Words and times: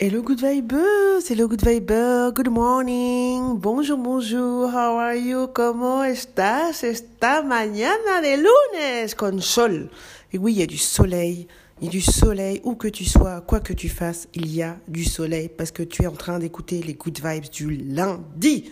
Hello 0.00 0.22
good 0.22 0.38
vibers, 0.38 1.28
hello 1.28 1.48
good 1.48 1.60
viber, 1.60 2.30
good 2.32 2.50
morning, 2.50 3.58
bonjour, 3.58 3.98
bonjour, 3.98 4.70
how 4.70 4.96
are 4.96 5.16
you, 5.16 5.48
¿cómo 5.52 6.04
estás 6.04 6.84
esta 6.84 7.42
mañana 7.42 8.20
de 8.22 8.36
lunes? 8.36 9.16
Con 9.16 9.42
sol? 9.42 9.90
Et 10.32 10.38
oui, 10.38 10.52
il 10.52 10.58
y 10.60 10.62
a 10.62 10.66
du 10.68 10.78
soleil, 10.78 11.48
il 11.80 11.86
y 11.86 11.88
a 11.88 11.90
du 11.90 12.00
soleil, 12.00 12.60
où 12.62 12.76
que 12.76 12.86
tu 12.86 13.04
sois, 13.04 13.40
quoi 13.40 13.58
que 13.58 13.72
tu 13.72 13.88
fasses, 13.88 14.28
il 14.34 14.46
y 14.54 14.62
a 14.62 14.76
du 14.86 15.02
soleil 15.02 15.48
parce 15.48 15.72
que 15.72 15.82
tu 15.82 16.04
es 16.04 16.06
en 16.06 16.12
train 16.12 16.38
d'écouter 16.38 16.80
les 16.80 16.94
good 16.94 17.18
vibes 17.20 17.50
du 17.50 17.68
lundi. 17.68 18.70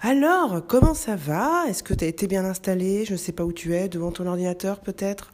Alors, 0.00 0.64
comment 0.68 0.94
ça 0.94 1.16
va? 1.16 1.64
Est-ce 1.66 1.82
que 1.82 1.92
tu 1.92 2.04
as 2.04 2.06
été 2.08 2.28
bien 2.28 2.44
installé? 2.44 3.04
Je 3.04 3.14
ne 3.14 3.18
sais 3.18 3.32
pas 3.32 3.42
où 3.42 3.52
tu 3.52 3.74
es, 3.74 3.88
devant 3.88 4.12
ton 4.12 4.28
ordinateur 4.28 4.78
peut-être, 4.78 5.32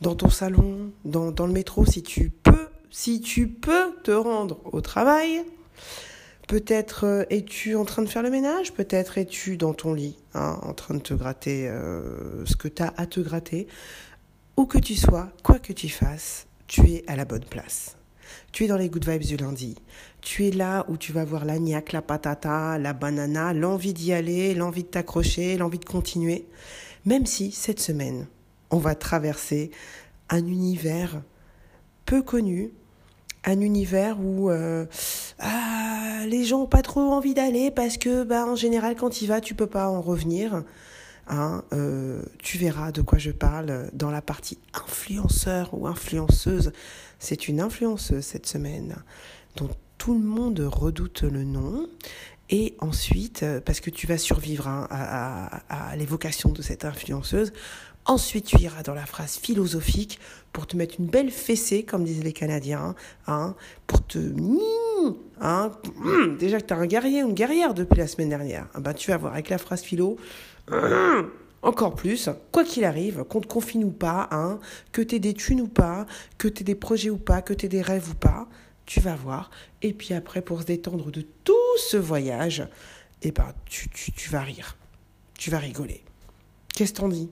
dans 0.00 0.16
ton 0.16 0.28
salon, 0.28 0.90
dans, 1.04 1.30
dans 1.30 1.46
le 1.46 1.52
métro 1.52 1.86
si 1.86 2.02
tu 2.02 2.30
peux 2.30 2.69
si 2.90 3.20
tu 3.20 3.48
peux 3.48 3.94
te 4.02 4.10
rendre 4.10 4.60
au 4.72 4.80
travail, 4.80 5.44
peut-être 6.48 7.04
euh, 7.06 7.24
es-tu 7.30 7.76
en 7.76 7.84
train 7.84 8.02
de 8.02 8.08
faire 8.08 8.22
le 8.22 8.30
ménage, 8.30 8.72
peut-être 8.72 9.18
es-tu 9.18 9.56
dans 9.56 9.74
ton 9.74 9.94
lit, 9.94 10.16
hein, 10.34 10.58
en 10.62 10.74
train 10.74 10.94
de 10.94 11.00
te 11.00 11.14
gratter 11.14 11.68
euh, 11.68 12.44
ce 12.46 12.56
que 12.56 12.68
tu 12.68 12.82
as 12.82 12.92
à 12.96 13.06
te 13.06 13.20
gratter. 13.20 13.68
Où 14.56 14.66
que 14.66 14.78
tu 14.78 14.96
sois, 14.96 15.30
quoi 15.42 15.58
que 15.58 15.72
tu 15.72 15.88
fasses, 15.88 16.46
tu 16.66 16.82
es 16.90 17.04
à 17.06 17.16
la 17.16 17.24
bonne 17.24 17.44
place. 17.44 17.96
Tu 18.52 18.64
es 18.64 18.66
dans 18.66 18.76
les 18.76 18.88
good 18.88 19.08
vibes 19.08 19.22
du 19.22 19.36
lundi. 19.36 19.76
Tu 20.20 20.46
es 20.46 20.50
là 20.50 20.84
où 20.88 20.96
tu 20.96 21.12
vas 21.12 21.24
voir 21.24 21.44
la 21.44 21.58
niaque, 21.58 21.92
la 21.92 22.02
patata, 22.02 22.78
la 22.78 22.92
banana, 22.92 23.52
l'envie 23.52 23.94
d'y 23.94 24.12
aller, 24.12 24.54
l'envie 24.54 24.82
de 24.82 24.88
t'accrocher, 24.88 25.56
l'envie 25.56 25.78
de 25.78 25.84
continuer. 25.84 26.46
Même 27.06 27.26
si 27.26 27.52
cette 27.52 27.80
semaine, 27.80 28.26
on 28.70 28.78
va 28.78 28.94
traverser 28.94 29.70
un 30.28 30.46
univers 30.46 31.22
peu 32.04 32.22
connu, 32.22 32.72
un 33.44 33.60
univers 33.60 34.20
où 34.20 34.50
euh, 34.50 34.86
ah, 35.38 36.24
les 36.26 36.44
gens 36.44 36.62
ont 36.62 36.66
pas 36.66 36.82
trop 36.82 37.00
envie 37.00 37.34
d'aller 37.34 37.70
parce 37.70 37.96
que 37.96 38.24
bah, 38.24 38.46
en 38.46 38.54
général 38.54 38.96
quand 38.96 39.22
il 39.22 39.26
va 39.26 39.40
tu 39.40 39.54
peux 39.54 39.66
pas 39.66 39.88
en 39.88 40.00
revenir. 40.00 40.62
Hein, 41.32 41.62
euh, 41.72 42.22
tu 42.38 42.58
verras 42.58 42.90
de 42.90 43.02
quoi 43.02 43.18
je 43.18 43.30
parle 43.30 43.88
dans 43.92 44.10
la 44.10 44.20
partie 44.20 44.58
influenceur 44.74 45.70
ou 45.72 45.86
influenceuse. 45.86 46.72
C'est 47.20 47.46
une 47.46 47.60
influenceuse 47.60 48.24
cette 48.24 48.46
semaine 48.46 48.96
dont 49.54 49.70
tout 49.96 50.14
le 50.14 50.24
monde 50.24 50.58
redoute 50.60 51.22
le 51.22 51.44
nom. 51.44 51.86
Et 52.52 52.74
ensuite, 52.80 53.44
parce 53.64 53.78
que 53.78 53.90
tu 53.90 54.08
vas 54.08 54.18
survivre 54.18 54.66
hein, 54.66 54.88
à 54.90 55.94
l'évocation 55.96 56.50
de 56.50 56.62
cette 56.62 56.84
influenceuse, 56.84 57.52
Ensuite, 58.10 58.46
tu 58.46 58.58
iras 58.58 58.82
dans 58.82 58.94
la 58.94 59.06
phrase 59.06 59.36
philosophique 59.36 60.18
pour 60.52 60.66
te 60.66 60.76
mettre 60.76 60.96
une 60.98 61.06
belle 61.06 61.30
fessée, 61.30 61.84
comme 61.84 62.02
disent 62.02 62.24
les 62.24 62.32
Canadiens, 62.32 62.96
hein, 63.28 63.54
pour 63.86 64.04
te... 64.04 64.18
Hein, 65.40 65.70
déjà 66.40 66.60
que 66.60 66.66
tu 66.66 66.74
as 66.74 66.76
un 66.76 66.86
guerrier 66.86 67.22
ou 67.22 67.28
une 67.28 67.34
guerrière 67.34 67.72
depuis 67.72 67.98
la 67.98 68.08
semaine 68.08 68.28
dernière, 68.28 68.66
ah 68.74 68.80
ben, 68.80 68.94
tu 68.94 69.12
vas 69.12 69.16
voir 69.16 69.34
avec 69.34 69.48
la 69.48 69.58
phrase 69.58 69.82
philo, 69.82 70.16
encore 71.62 71.94
plus, 71.94 72.28
quoi 72.50 72.64
qu'il 72.64 72.84
arrive, 72.84 73.22
qu'on 73.28 73.40
te 73.40 73.46
confine 73.46 73.84
ou 73.84 73.92
pas, 73.92 74.28
hein, 74.32 74.58
que 74.90 75.02
tu 75.02 75.14
aies 75.14 75.20
des 75.20 75.34
thunes 75.34 75.60
ou 75.60 75.68
pas, 75.68 76.04
que 76.36 76.48
tu 76.48 76.62
aies 76.62 76.64
des 76.64 76.74
projets 76.74 77.10
ou 77.10 77.16
pas, 77.16 77.42
que 77.42 77.54
tu 77.54 77.66
aies 77.66 77.68
des 77.68 77.80
rêves 77.80 78.10
ou 78.10 78.14
pas, 78.14 78.48
tu 78.86 78.98
vas 78.98 79.14
voir. 79.14 79.52
Et 79.82 79.92
puis 79.92 80.14
après, 80.14 80.42
pour 80.42 80.62
se 80.62 80.66
détendre 80.66 81.12
de 81.12 81.24
tout 81.44 81.54
ce 81.78 81.96
voyage, 81.96 82.66
eh 83.22 83.30
ben, 83.30 83.54
tu, 83.66 83.88
vas 84.30 84.40
rire, 84.40 84.76
tu 85.38 85.50
vas 85.50 85.58
rigoler. 85.58 86.02
Qu'est-ce 86.74 86.92
qu'on 86.92 87.08
dit 87.08 87.30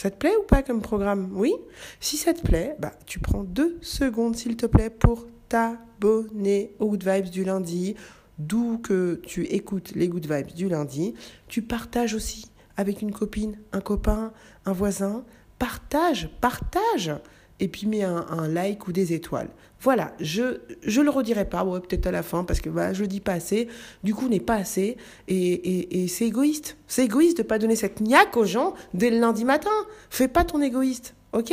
ça 0.00 0.10
te 0.10 0.16
plaît 0.16 0.36
ou 0.36 0.44
pas 0.44 0.62
comme 0.62 0.80
programme? 0.80 1.30
Oui? 1.32 1.54
Si 2.00 2.16
ça 2.16 2.34
te 2.34 2.42
plaît, 2.42 2.76
bah, 2.78 2.92
tu 3.06 3.18
prends 3.18 3.44
deux 3.44 3.78
secondes, 3.82 4.36
s'il 4.36 4.56
te 4.56 4.66
plaît, 4.66 4.90
pour 4.90 5.26
t'abonner 5.48 6.74
aux 6.78 6.88
Good 6.90 7.04
Vibes 7.04 7.30
du 7.30 7.44
lundi, 7.44 7.94
d'où 8.38 8.78
que 8.78 9.20
tu 9.26 9.44
écoutes 9.44 9.92
les 9.94 10.08
Good 10.08 10.30
Vibes 10.30 10.54
du 10.54 10.68
lundi. 10.68 11.14
Tu 11.48 11.62
partages 11.62 12.14
aussi 12.14 12.46
avec 12.76 13.02
une 13.02 13.12
copine, 13.12 13.58
un 13.72 13.80
copain, 13.80 14.32
un 14.64 14.72
voisin. 14.72 15.24
Partage, 15.58 16.30
partage 16.40 17.12
et 17.60 17.68
puis 17.68 17.86
mets 17.86 18.02
un, 18.02 18.48
like 18.48 18.86
ou 18.88 18.92
des 18.92 19.12
étoiles. 19.12 19.48
Voilà, 19.80 20.12
je 20.20 20.60
je 20.84 21.00
le 21.00 21.10
redirai 21.10 21.48
pas, 21.48 21.64
ouais, 21.64 21.80
peut-être 21.80 22.06
à 22.06 22.10
la 22.10 22.22
fin, 22.22 22.44
parce 22.44 22.60
que 22.60 22.68
bah, 22.68 22.92
je 22.92 23.02
le 23.02 23.06
dis 23.06 23.20
pas 23.20 23.34
assez, 23.34 23.68
du 24.02 24.14
coup 24.14 24.28
n'est 24.28 24.40
pas 24.40 24.56
assez, 24.56 24.96
et, 25.28 26.02
et, 26.02 26.08
c'est 26.08 26.26
égoïste. 26.26 26.76
C'est 26.86 27.04
égoïste 27.04 27.38
de 27.38 27.42
pas 27.42 27.58
donner 27.58 27.76
cette 27.76 28.00
niaque 28.00 28.36
aux 28.36 28.44
gens 28.44 28.74
dès 28.94 29.10
le 29.10 29.18
lundi 29.18 29.44
matin. 29.44 29.70
Fais 30.10 30.28
pas 30.28 30.44
ton 30.44 30.60
égoïste, 30.60 31.14
ok? 31.32 31.52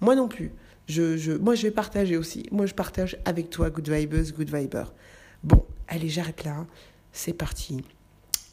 Moi 0.00 0.14
non 0.16 0.28
plus. 0.28 0.52
Je, 0.88 1.16
je, 1.16 1.32
moi 1.32 1.54
je 1.54 1.62
vais 1.62 1.70
partager 1.70 2.16
aussi. 2.16 2.46
Moi 2.50 2.66
je 2.66 2.74
partage 2.74 3.16
avec 3.24 3.50
toi, 3.50 3.70
Good 3.70 3.88
Vibers, 3.88 4.32
Good 4.36 4.52
Viber. 4.52 4.84
Bon, 5.44 5.64
allez, 5.86 6.08
j'arrête 6.08 6.44
là. 6.44 6.66
C'est 7.12 7.32
parti. 7.32 7.84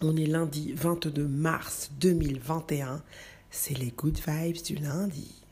On 0.01 0.15
est 0.15 0.27
lundi 0.27 0.73
22 0.75 1.27
mars 1.27 1.89
2021. 1.99 3.01
C'est 3.49 3.77
les 3.77 3.91
Good 3.91 4.19
Vibes 4.27 4.61
du 4.63 4.75
lundi. 4.75 5.43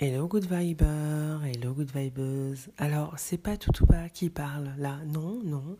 Hello 0.00 0.28
good 0.28 0.44
viber, 0.44 1.40
hello 1.44 1.74
good 1.74 1.90
vibers. 1.92 2.68
Alors, 2.76 3.14
c'est 3.18 3.36
pas 3.36 3.56
Toutouba 3.56 4.08
qui 4.08 4.30
parle 4.30 4.72
là, 4.78 5.00
non, 5.06 5.42
non. 5.42 5.76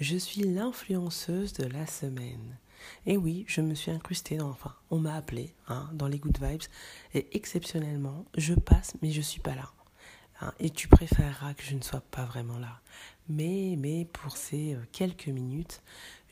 Je 0.00 0.16
suis 0.16 0.40
l'influenceuse 0.40 1.52
de 1.52 1.66
la 1.66 1.86
semaine. 1.86 2.56
Et 3.04 3.18
oui, 3.18 3.44
je 3.46 3.60
me 3.60 3.74
suis 3.74 3.90
incrustée 3.90 4.38
dans, 4.38 4.48
enfin, 4.48 4.74
on 4.88 5.00
m'a 5.00 5.14
appelé 5.16 5.54
hein, 5.68 5.90
dans 5.92 6.08
les 6.08 6.18
good 6.18 6.38
vibes. 6.40 6.62
Et 7.12 7.36
exceptionnellement, 7.36 8.24
je 8.38 8.54
passe, 8.54 8.94
mais 9.02 9.10
je 9.10 9.20
suis 9.20 9.42
pas 9.42 9.54
là. 9.54 9.70
Hein, 10.40 10.54
et 10.58 10.70
tu 10.70 10.88
préféreras 10.88 11.52
que 11.52 11.62
je 11.62 11.74
ne 11.74 11.82
sois 11.82 12.00
pas 12.00 12.24
vraiment 12.24 12.58
là. 12.58 12.80
Mais, 13.28 13.74
mais 13.76 14.06
pour 14.06 14.34
ces 14.34 14.76
euh, 14.76 14.80
quelques 14.92 15.28
minutes, 15.28 15.82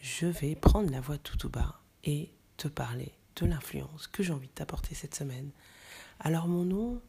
je 0.01 0.25
vais 0.25 0.55
prendre 0.55 0.91
la 0.91 1.03
voix 1.03 1.19
de 1.19 1.23
Toutouba 1.23 1.83
et 2.03 2.31
te 2.57 2.67
parler 2.67 3.13
de 3.37 3.45
l'influence 3.45 4.07
que 4.07 4.23
j'ai 4.23 4.33
envie 4.33 4.49
de 4.49 4.55
t'apporter 4.55 4.95
cette 4.95 5.15
semaine. 5.15 5.51
Alors 6.23 6.49
mon 6.49 6.65
nom, 6.65 7.01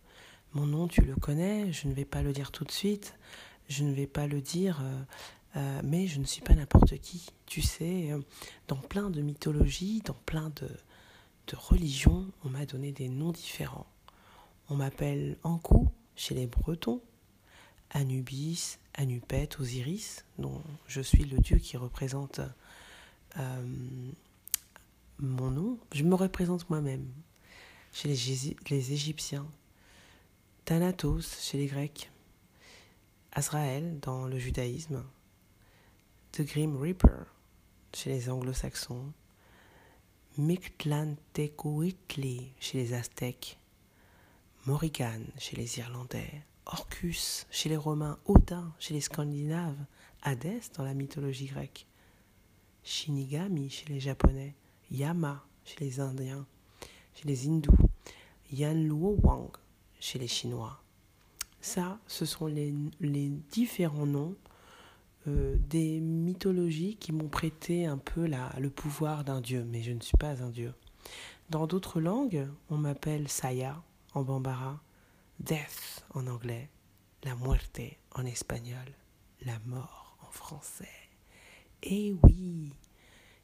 mon 0.53 0.65
nom, 0.65 0.87
tu 0.87 1.01
le 1.01 1.15
connais, 1.15 1.71
je 1.71 1.87
ne 1.87 1.93
vais 1.93 2.05
pas 2.05 2.21
le 2.21 2.33
dire 2.33 2.51
tout 2.51 2.65
de 2.65 2.71
suite, 2.71 3.15
je 3.69 3.83
ne 3.83 3.93
vais 3.93 4.07
pas 4.07 4.27
le 4.27 4.41
dire, 4.41 4.81
euh, 4.81 5.01
euh, 5.55 5.81
mais 5.83 6.07
je 6.07 6.19
ne 6.19 6.25
suis 6.25 6.41
pas 6.41 6.53
n'importe 6.53 6.97
qui. 6.99 7.27
Tu 7.45 7.61
sais, 7.61 8.11
euh, 8.11 8.19
dans 8.67 8.75
plein 8.75 9.09
de 9.09 9.21
mythologies, 9.21 10.01
dans 10.05 10.17
plein 10.25 10.49
de, 10.49 10.67
de 11.47 11.55
religions, 11.55 12.27
on 12.43 12.49
m'a 12.49 12.65
donné 12.65 12.91
des 12.91 13.07
noms 13.07 13.31
différents. 13.31 13.87
On 14.69 14.75
m'appelle 14.75 15.37
Ankou 15.43 15.89
chez 16.15 16.35
les 16.35 16.47
Bretons, 16.47 17.01
Anubis, 17.91 18.77
Anupet, 18.97 19.49
Osiris, 19.59 20.25
dont 20.37 20.61
je 20.87 21.01
suis 21.01 21.23
le 21.23 21.39
dieu 21.39 21.57
qui 21.57 21.77
représente 21.77 22.41
mon 25.19 25.51
nom. 25.51 25.77
Je 25.93 26.03
me 26.03 26.15
représente 26.15 26.69
moi-même 26.69 27.05
chez 27.93 28.07
les, 28.09 28.57
les 28.69 28.93
Égyptiens, 28.93 29.45
Thanatos 30.63 31.41
chez 31.41 31.57
les 31.57 31.65
Grecs, 31.65 32.11
Azraël 33.33 33.99
dans 33.99 34.27
le 34.27 34.37
judaïsme, 34.37 35.03
The 36.31 36.43
Grim 36.43 36.77
Reaper 36.77 37.25
chez 37.93 38.11
les 38.11 38.29
anglo-saxons, 38.29 39.11
Mictlantecuhtli 40.37 42.53
chez 42.59 42.77
les 42.77 42.93
Aztèques, 42.93 43.57
Morrigan 44.67 45.23
chez 45.39 45.55
les 45.57 45.79
Irlandais, 45.79 46.43
Orcus 46.67 47.47
chez 47.49 47.67
les 47.67 47.75
Romains, 47.75 48.19
Odin 48.25 48.71
chez 48.77 48.93
les 48.93 49.01
Scandinaves, 49.01 49.83
Hadès 50.21 50.61
dans 50.77 50.83
la 50.83 50.93
mythologie 50.93 51.47
grecque, 51.47 51.87
Shinigami 52.83 53.71
chez 53.71 53.91
les 53.91 53.99
Japonais, 53.99 54.53
Yama 54.91 55.43
chez 55.65 55.83
les 55.83 55.99
Indiens, 55.99 56.45
chez 57.15 57.27
les 57.27 57.47
Hindous, 57.47 57.89
Yanluo 58.51 59.17
Wang 59.23 59.49
chez 60.01 60.19
les 60.19 60.27
Chinois. 60.27 60.81
Ça, 61.61 61.99
ce 62.07 62.25
sont 62.25 62.47
les, 62.47 62.73
les 62.99 63.29
différents 63.29 64.07
noms 64.07 64.35
euh, 65.27 65.55
des 65.69 65.99
mythologies 65.99 66.97
qui 66.97 67.11
m'ont 67.11 67.29
prêté 67.29 67.85
un 67.85 67.99
peu 67.99 68.25
la, 68.25 68.51
le 68.59 68.71
pouvoir 68.71 69.23
d'un 69.23 69.39
dieu, 69.39 69.63
mais 69.63 69.83
je 69.83 69.91
ne 69.91 70.01
suis 70.01 70.17
pas 70.17 70.41
un 70.43 70.49
dieu. 70.49 70.73
Dans 71.49 71.67
d'autres 71.67 72.01
langues, 72.01 72.47
on 72.69 72.77
m'appelle 72.77 73.27
Saya 73.27 73.81
en 74.13 74.23
bambara, 74.23 74.81
Death 75.39 76.03
en 76.15 76.25
anglais, 76.27 76.69
la 77.23 77.35
muerte 77.35 77.81
en 78.15 78.25
espagnol, 78.25 78.95
la 79.45 79.59
mort 79.65 80.17
en 80.27 80.31
français. 80.31 80.89
Et 81.83 82.15
oui, 82.23 82.73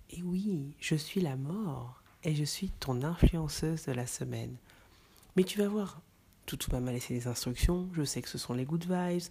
et 0.10 0.24
oui, 0.24 0.74
je 0.80 0.96
suis 0.96 1.22
la 1.22 1.36
mort 1.36 2.02
et 2.24 2.34
je 2.34 2.44
suis 2.44 2.70
ton 2.70 3.04
influenceuse 3.04 3.86
de 3.86 3.92
la 3.92 4.08
semaine. 4.08 4.58
Mais 5.36 5.44
tu 5.44 5.60
vas 5.60 5.68
voir, 5.68 6.02
tout 6.56 6.72
m'a 6.72 6.92
laissé 6.92 7.14
des 7.14 7.28
instructions, 7.28 7.90
je 7.94 8.04
sais 8.04 8.22
que 8.22 8.30
ce 8.30 8.38
sont 8.38 8.54
les 8.54 8.66
good 8.66 8.86
vibes, 8.86 9.30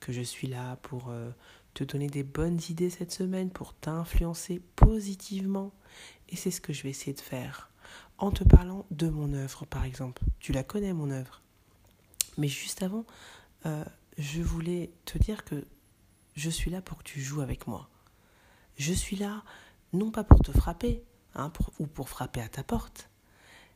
que 0.00 0.12
je 0.12 0.22
suis 0.22 0.48
là 0.48 0.76
pour 0.82 1.08
euh, 1.08 1.30
te 1.74 1.84
donner 1.84 2.08
des 2.08 2.22
bonnes 2.22 2.58
idées 2.68 2.90
cette 2.90 3.12
semaine, 3.12 3.50
pour 3.50 3.74
t'influencer 3.74 4.60
positivement. 4.76 5.72
Et 6.28 6.36
c'est 6.36 6.50
ce 6.50 6.60
que 6.60 6.72
je 6.72 6.82
vais 6.82 6.90
essayer 6.90 7.12
de 7.12 7.20
faire 7.20 7.70
en 8.18 8.30
te 8.30 8.44
parlant 8.44 8.86
de 8.90 9.08
mon 9.08 9.32
œuvre, 9.32 9.64
par 9.64 9.84
exemple. 9.84 10.22
Tu 10.40 10.52
la 10.52 10.62
connais, 10.62 10.92
mon 10.92 11.10
œuvre. 11.10 11.40
Mais 12.36 12.48
juste 12.48 12.82
avant, 12.82 13.04
euh, 13.66 13.84
je 14.18 14.42
voulais 14.42 14.90
te 15.04 15.18
dire 15.18 15.44
que 15.44 15.64
je 16.34 16.50
suis 16.50 16.70
là 16.70 16.82
pour 16.82 16.98
que 16.98 17.04
tu 17.04 17.20
joues 17.20 17.40
avec 17.40 17.66
moi. 17.66 17.88
Je 18.76 18.92
suis 18.92 19.16
là, 19.16 19.42
non 19.92 20.10
pas 20.10 20.24
pour 20.24 20.40
te 20.40 20.52
frapper, 20.52 21.02
hein, 21.34 21.52
ou 21.78 21.86
pour 21.86 22.08
frapper 22.08 22.40
à 22.40 22.48
ta 22.48 22.62
porte. 22.62 23.09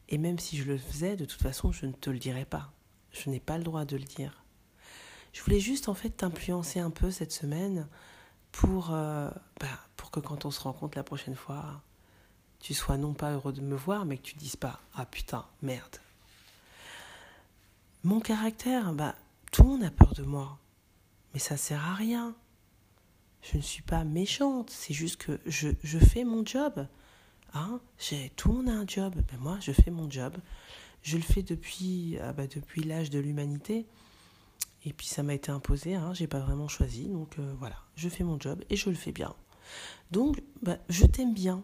Et 0.09 0.19
même 0.19 0.39
si 0.39 0.57
je 0.57 0.65
le 0.65 0.79
faisais, 0.79 1.17
de 1.17 1.25
toute 1.25 1.43
façon, 1.43 1.73
je 1.73 1.87
ne 1.87 1.93
te 1.93 2.11
le 2.11 2.19
dirais 2.19 2.45
pas. 2.45 2.73
Je 3.11 3.31
n'ai 3.31 3.41
pas 3.41 3.59
le 3.59 3.65
droit 3.65 3.85
de 3.85 3.97
le 3.97 4.05
dire. 4.05 4.45
Je 5.33 5.43
voulais 5.43 5.61
juste 5.61 5.89
en 5.89 5.95
fait 5.95 6.11
t'influencer 6.11 6.81
un 6.81 6.91
peu 6.91 7.11
cette 7.11 7.33
semaine 7.33 7.89
pour, 8.53 8.93
euh, 8.93 9.31
bah, 9.61 9.67
pour 9.97 10.11
que 10.11 10.21
quand 10.21 10.45
on 10.45 10.51
se 10.51 10.61
rencontre 10.61 10.97
la 10.97 11.05
prochaine 11.05 11.35
fois, 11.35 11.83
tu 12.61 12.73
sois 12.73 12.97
non 12.97 13.15
pas 13.15 13.33
heureux 13.33 13.53
de 13.53 13.61
me 13.61 13.75
voir, 13.75 14.05
mais 14.05 14.17
que 14.17 14.23
tu 14.23 14.37
dises 14.37 14.57
pas 14.57 14.81
Ah 14.95 15.07
putain, 15.07 15.45
merde. 15.63 15.97
Mon 18.05 18.21
caractère, 18.21 18.93
bah, 18.93 19.17
tout 19.51 19.63
le 19.65 19.69
monde 19.71 19.85
a 19.85 19.91
peur 19.91 20.15
de 20.15 20.23
moi. 20.23 20.59
Mais 21.33 21.41
ça 21.41 21.57
sert 21.57 21.85
à 21.85 21.95
rien. 21.95 22.35
Je 23.43 23.57
ne 23.57 23.63
suis 23.63 23.83
pas 23.83 24.05
méchante, 24.05 24.71
c'est 24.71 24.95
juste 24.95 25.17
que 25.17 25.41
je, 25.47 25.71
je 25.83 25.99
fais 25.99 26.25
mon 26.25 26.47
job. 26.47 26.87
Tout 28.37 28.49
le 28.49 28.55
monde 28.55 28.69
a 28.69 28.73
un 28.73 28.87
job. 28.87 29.15
Ben 29.31 29.39
moi, 29.39 29.59
je 29.61 29.73
fais 29.73 29.91
mon 29.91 30.11
job. 30.11 30.37
Je 31.03 31.17
le 31.17 31.23
fais 31.23 31.43
depuis, 31.43 32.19
ah 32.21 32.33
bah, 32.33 32.47
depuis 32.47 32.83
l'âge 32.83 33.11
de 33.11 33.19
l'humanité. 33.19 33.87
Et 34.85 34.93
puis 34.93 35.07
ça 35.07 35.23
m'a 35.23 35.35
été 35.35 35.51
imposé, 35.51 35.95
hein, 35.95 36.13
j'ai 36.13 36.27
pas 36.27 36.41
vraiment 36.41 36.69
choisi. 36.69 37.09
Donc 37.09 37.39
euh, 37.39 37.55
voilà, 37.59 37.77
je 37.97 38.09
fais 38.09 38.25
mon 38.25 38.39
job 38.39 38.63
et 38.69 38.77
je 38.77 38.91
le 38.91 38.97
fais 38.97 39.13
bien. 39.13 39.35
Donc 40.11 40.43
bah, 40.63 40.79
je 40.89 41.07
t'aime 41.07 41.33
bien. 41.33 41.63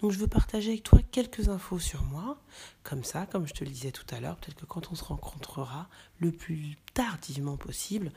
Donc 0.00 0.12
je 0.12 0.18
veux 0.18 0.26
partager 0.26 0.70
avec 0.70 0.82
toi 0.82 0.98
quelques 1.10 1.48
infos 1.48 1.78
sur 1.78 2.02
moi. 2.04 2.38
Comme 2.82 3.04
ça, 3.04 3.26
comme 3.26 3.46
je 3.46 3.54
te 3.54 3.64
le 3.64 3.70
disais 3.70 3.92
tout 3.92 4.04
à 4.14 4.20
l'heure, 4.20 4.36
peut-être 4.36 4.60
que 4.60 4.66
quand 4.66 4.92
on 4.92 4.94
se 4.94 5.04
rencontrera 5.04 5.88
le 6.18 6.32
plus 6.32 6.76
tardivement 6.92 7.56
possible, 7.56 8.12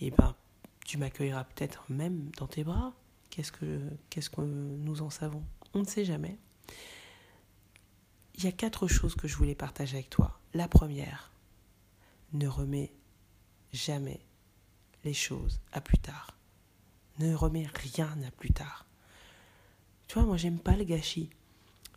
et 0.00 0.08
eh 0.08 0.10
ben, 0.10 0.34
tu 0.84 0.98
m'accueilleras 0.98 1.44
peut-être 1.44 1.84
même 1.88 2.30
dans 2.38 2.46
tes 2.46 2.64
bras. 2.64 2.92
Qu'est-ce 3.30 3.52
que, 3.52 3.80
qu'est-ce 4.10 4.30
que 4.30 4.40
nous 4.42 5.02
en 5.02 5.10
savons? 5.10 5.42
On 5.74 5.80
ne 5.80 5.86
sait 5.86 6.04
jamais. 6.04 6.38
Il 8.34 8.44
y 8.44 8.48
a 8.48 8.52
quatre 8.52 8.86
choses 8.86 9.14
que 9.14 9.28
je 9.28 9.36
voulais 9.36 9.54
partager 9.54 9.96
avec 9.96 10.10
toi. 10.10 10.38
La 10.52 10.68
première, 10.68 11.32
ne 12.32 12.48
remets 12.48 12.92
jamais 13.72 14.20
les 15.04 15.14
choses 15.14 15.60
à 15.72 15.80
plus 15.80 15.98
tard. 15.98 16.36
Ne 17.18 17.34
remets 17.34 17.66
rien 17.74 18.10
à 18.26 18.30
plus 18.30 18.52
tard. 18.52 18.86
Tu 20.08 20.14
vois, 20.14 20.24
moi, 20.24 20.36
j'aime 20.36 20.58
pas 20.58 20.76
le 20.76 20.84
gâchis. 20.84 21.30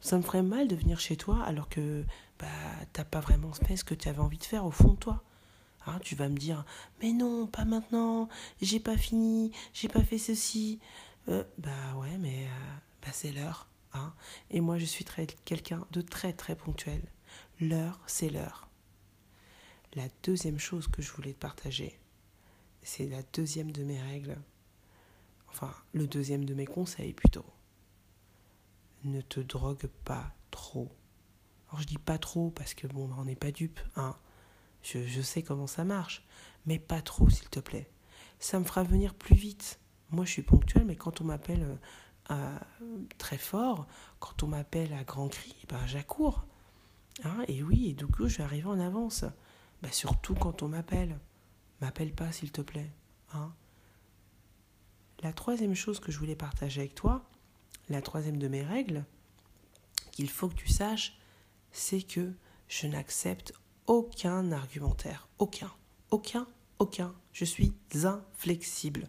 Ça 0.02 0.18
me 0.18 0.22
ferait 0.22 0.44
mal 0.44 0.68
de 0.68 0.76
venir 0.76 1.00
chez 1.00 1.18
toi 1.18 1.44
alors 1.44 1.68
que 1.68 2.06
bah, 2.40 2.48
t'as 2.94 3.04
pas 3.04 3.20
vraiment 3.20 3.52
fait 3.52 3.76
ce 3.76 3.84
que 3.84 3.94
tu 3.94 4.08
avais 4.08 4.20
envie 4.20 4.38
de 4.38 4.44
faire 4.44 4.66
au 4.66 4.72
fond 4.72 4.94
de 4.94 5.00
toi. 5.00 5.24
Hein, 5.86 6.00
tu 6.04 6.16
vas 6.16 6.30
me 6.30 6.38
dire, 6.38 6.66
mais 7.02 7.12
non, 7.12 7.48
pas 7.48 7.66
maintenant, 7.66 8.30
j'ai 8.62 8.80
pas 8.80 8.98
fini, 8.98 9.52
j'ai 9.74 9.88
pas 9.88 10.04
fait 10.04 10.18
ceci. 10.18 10.80
Euh, 11.28 11.44
bah 11.58 11.96
ouais, 11.98 12.18
mais 12.18 12.46
euh, 12.46 12.76
bah, 13.02 13.10
c'est 13.12 13.32
l'heure. 13.32 13.68
Et 14.52 14.62
moi, 14.62 14.78
je 14.78 14.86
suis 14.86 15.06
quelqu'un 15.46 15.86
de 15.92 16.02
très 16.02 16.34
très 16.34 16.56
ponctuel. 16.56 17.02
L'heure, 17.60 18.00
c'est 18.08 18.30
l'heure. 18.30 18.68
La 19.96 20.08
deuxième 20.24 20.60
chose 20.60 20.88
que 20.88 21.02
je 21.02 21.12
voulais 21.12 21.34
te 21.34 21.40
partager, 21.40 22.00
c'est 22.84 23.08
la 23.08 23.24
deuxième 23.34 23.72
de 23.72 23.84
mes 23.84 24.00
règles, 24.00 24.38
enfin 25.50 25.74
le 25.94 26.08
deuxième 26.08 26.46
de 26.46 26.54
mes 26.54 26.68
conseils 26.68 27.14
plutôt. 27.14 27.46
Ne 29.04 29.22
te 29.22 29.40
drogue 29.40 29.88
pas 30.06 30.32
trop. 30.52 30.92
Alors 31.70 31.82
je 31.82 31.88
dis 31.88 31.98
pas 31.98 32.20
trop 32.20 32.52
parce 32.52 32.76
que 32.76 32.86
bon, 32.86 33.10
on 33.18 33.26
n'est 33.26 33.36
pas 33.36 33.52
dupe, 33.52 33.80
hein. 33.96 34.16
Je, 34.84 35.06
je 35.06 35.22
sais 35.22 35.42
comment 35.42 35.68
ça 35.68 35.84
marche, 35.84 36.24
mais 36.66 36.80
pas 36.80 37.02
trop 37.02 37.30
s'il 37.30 37.50
te 37.50 37.60
plaît. 37.60 37.90
Ça 38.40 38.60
me 38.60 38.66
fera 38.66 38.84
venir 38.84 39.16
plus 39.16 39.36
vite. 39.36 39.80
Moi 40.12 40.24
je 40.24 40.32
suis 40.32 40.44
ponctuel, 40.44 40.86
mais 40.86 40.96
quand 40.96 41.20
on 41.20 41.26
m'appelle 41.26 41.80
euh, 42.32 42.58
très 43.18 43.38
fort, 43.38 43.88
quand 44.20 44.44
on 44.44 44.48
m'appelle 44.48 44.94
à 44.94 45.04
grand 45.04 45.30
cri, 45.30 45.56
ben 45.68 45.86
j'accours. 45.88 46.46
Hein, 47.24 47.44
et 47.48 47.64
oui, 47.64 47.90
et 47.90 47.94
du 47.94 48.08
coup 48.08 48.28
je 48.28 48.38
vais 48.38 48.44
arriver 48.44 48.68
en 48.68 48.80
avance. 48.80 49.26
Bah 49.82 49.92
surtout 49.92 50.36
quand 50.36 50.64
on 50.64 50.70
m'appelle. 50.70 51.18
M'appelle 51.82 52.14
pas, 52.14 52.32
s'il 52.32 52.52
te 52.52 52.62
plaît. 52.62 52.92
Hein 53.34 53.54
la 55.22 55.34
troisième 55.34 55.76
chose 55.76 56.00
que 56.00 56.12
je 56.12 56.20
voulais 56.20 56.36
partager 56.36 56.82
avec 56.82 56.96
toi, 56.96 57.24
la 57.90 58.02
troisième 58.02 58.38
de 58.38 58.48
mes 58.48 58.64
règles, 58.64 59.04
qu'il 60.12 60.30
faut 60.30 60.50
que 60.50 60.56
tu 60.56 60.70
saches, 60.70 61.18
c'est 61.72 62.02
que 62.02 62.32
je 62.68 62.88
n'accepte 62.88 63.54
aucun 63.88 64.52
argumentaire. 64.52 65.28
Aucun. 65.40 65.72
Aucun. 66.12 66.48
Aucun. 66.80 67.14
Je 67.34 67.46
suis 67.46 67.74
inflexible. 68.04 69.08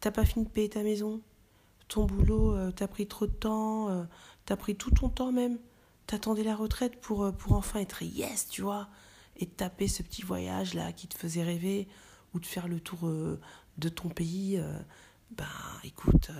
T'as 0.00 0.10
pas 0.10 0.24
fini 0.24 0.44
de 0.44 0.50
payer 0.50 0.68
ta 0.68 0.82
maison? 0.82 1.20
Ton 1.88 2.04
boulot, 2.04 2.54
euh, 2.54 2.70
t'as 2.70 2.88
pris 2.88 3.06
trop 3.06 3.26
de 3.26 3.32
temps 3.32 3.88
euh, 3.88 4.04
T'as 4.46 4.56
pris 4.56 4.76
tout 4.76 4.90
ton 4.90 5.08
temps 5.08 5.32
même 5.32 5.58
T'attendais 6.06 6.42
la 6.42 6.54
retraite 6.56 7.00
pour, 7.00 7.24
euh, 7.24 7.32
pour 7.32 7.52
enfin 7.52 7.80
être 7.80 8.02
yes, 8.02 8.48
tu 8.48 8.62
vois 8.62 8.88
et 9.36 9.46
taper 9.46 9.88
ce 9.88 10.04
petit 10.04 10.22
voyage 10.22 10.74
là 10.74 10.92
qui 10.92 11.08
te 11.08 11.18
faisait 11.18 11.42
rêver 11.42 11.88
ou 12.34 12.40
de 12.40 12.46
faire 12.46 12.68
le 12.68 12.78
tour 12.78 13.10
de 13.78 13.88
ton 13.88 14.08
pays, 14.08 14.62
ben 15.32 15.44
écoute, 15.82 16.30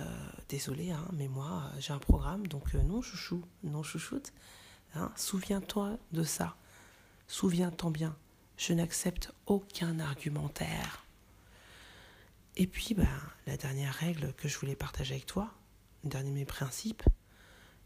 désolé, 0.47 0.91
hein, 0.91 1.05
mais 1.11 1.27
moi 1.27 1.63
j'ai 1.77 1.91
un 1.91 1.99
programme, 1.99 2.47
donc 2.47 2.73
non 2.73 3.01
chouchou, 3.01 3.43
non 3.63 3.83
chouchoute. 3.83 4.31
Hein, 4.95 5.11
Souviens-toi 5.17 5.97
de 6.13 6.23
ça. 6.23 6.55
Souviens-t'en 7.27 7.91
bien. 7.91 8.15
Je 8.57 8.73
n'accepte 8.73 9.33
aucun 9.45 9.99
argumentaire. 9.99 11.04
Et 12.57 12.67
puis, 12.67 12.93
ben, 12.93 13.07
la 13.47 13.57
dernière 13.57 13.93
règle 13.93 14.33
que 14.33 14.47
je 14.47 14.57
voulais 14.57 14.75
partager 14.75 15.15
avec 15.15 15.25
toi, 15.25 15.51
le 16.03 16.09
dernier 16.09 16.29
de 16.29 16.35
mes 16.35 16.45
principes, 16.45 17.03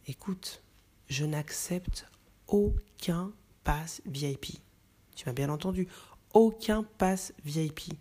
écoute, 0.08 0.62
je 1.08 1.26
n'accepte 1.26 2.08
aucun 2.48 3.32
pass 3.64 4.02
VIP. 4.06 4.62
Tu 5.16 5.26
m'as 5.26 5.34
bien 5.34 5.50
entendu. 5.50 5.88
Aucun 6.34 6.84
passe 6.84 7.34
VIP. 7.44 7.94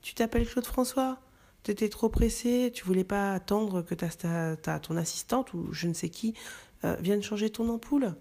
Tu 0.00 0.14
t'appelles 0.14 0.46
Claude 0.46 0.64
François 0.64 1.20
Tu 1.64 1.72
étais 1.72 1.88
trop 1.88 2.08
pressé, 2.08 2.70
tu 2.72 2.84
voulais 2.84 3.04
pas 3.04 3.34
attendre 3.34 3.82
que 3.82 3.94
ta, 3.94 4.56
ta, 4.56 4.78
ton 4.78 4.96
assistante 4.96 5.52
ou 5.52 5.72
je 5.72 5.88
ne 5.88 5.94
sais 5.94 6.08
qui 6.08 6.34
euh, 6.84 6.94
vienne 7.00 7.22
changer 7.22 7.50
ton 7.50 7.68
ampoule? 7.68 8.14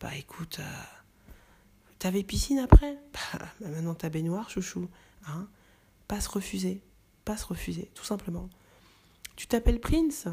Bah 0.00 0.14
écoute, 0.16 0.58
euh, 0.58 1.32
t'avais 2.00 2.24
piscine 2.24 2.58
après? 2.58 2.98
Bah 3.60 3.68
maintenant 3.68 3.94
t'as 3.94 4.08
baignoire, 4.08 4.50
chouchou. 4.50 4.88
Hein? 5.28 5.48
Passe 6.08 6.26
refusé. 6.26 6.82
Passe 7.24 7.44
refusé, 7.44 7.90
tout 7.94 8.04
simplement. 8.04 8.48
Tu 9.36 9.46
t'appelles 9.46 9.80
Prince 9.80 10.28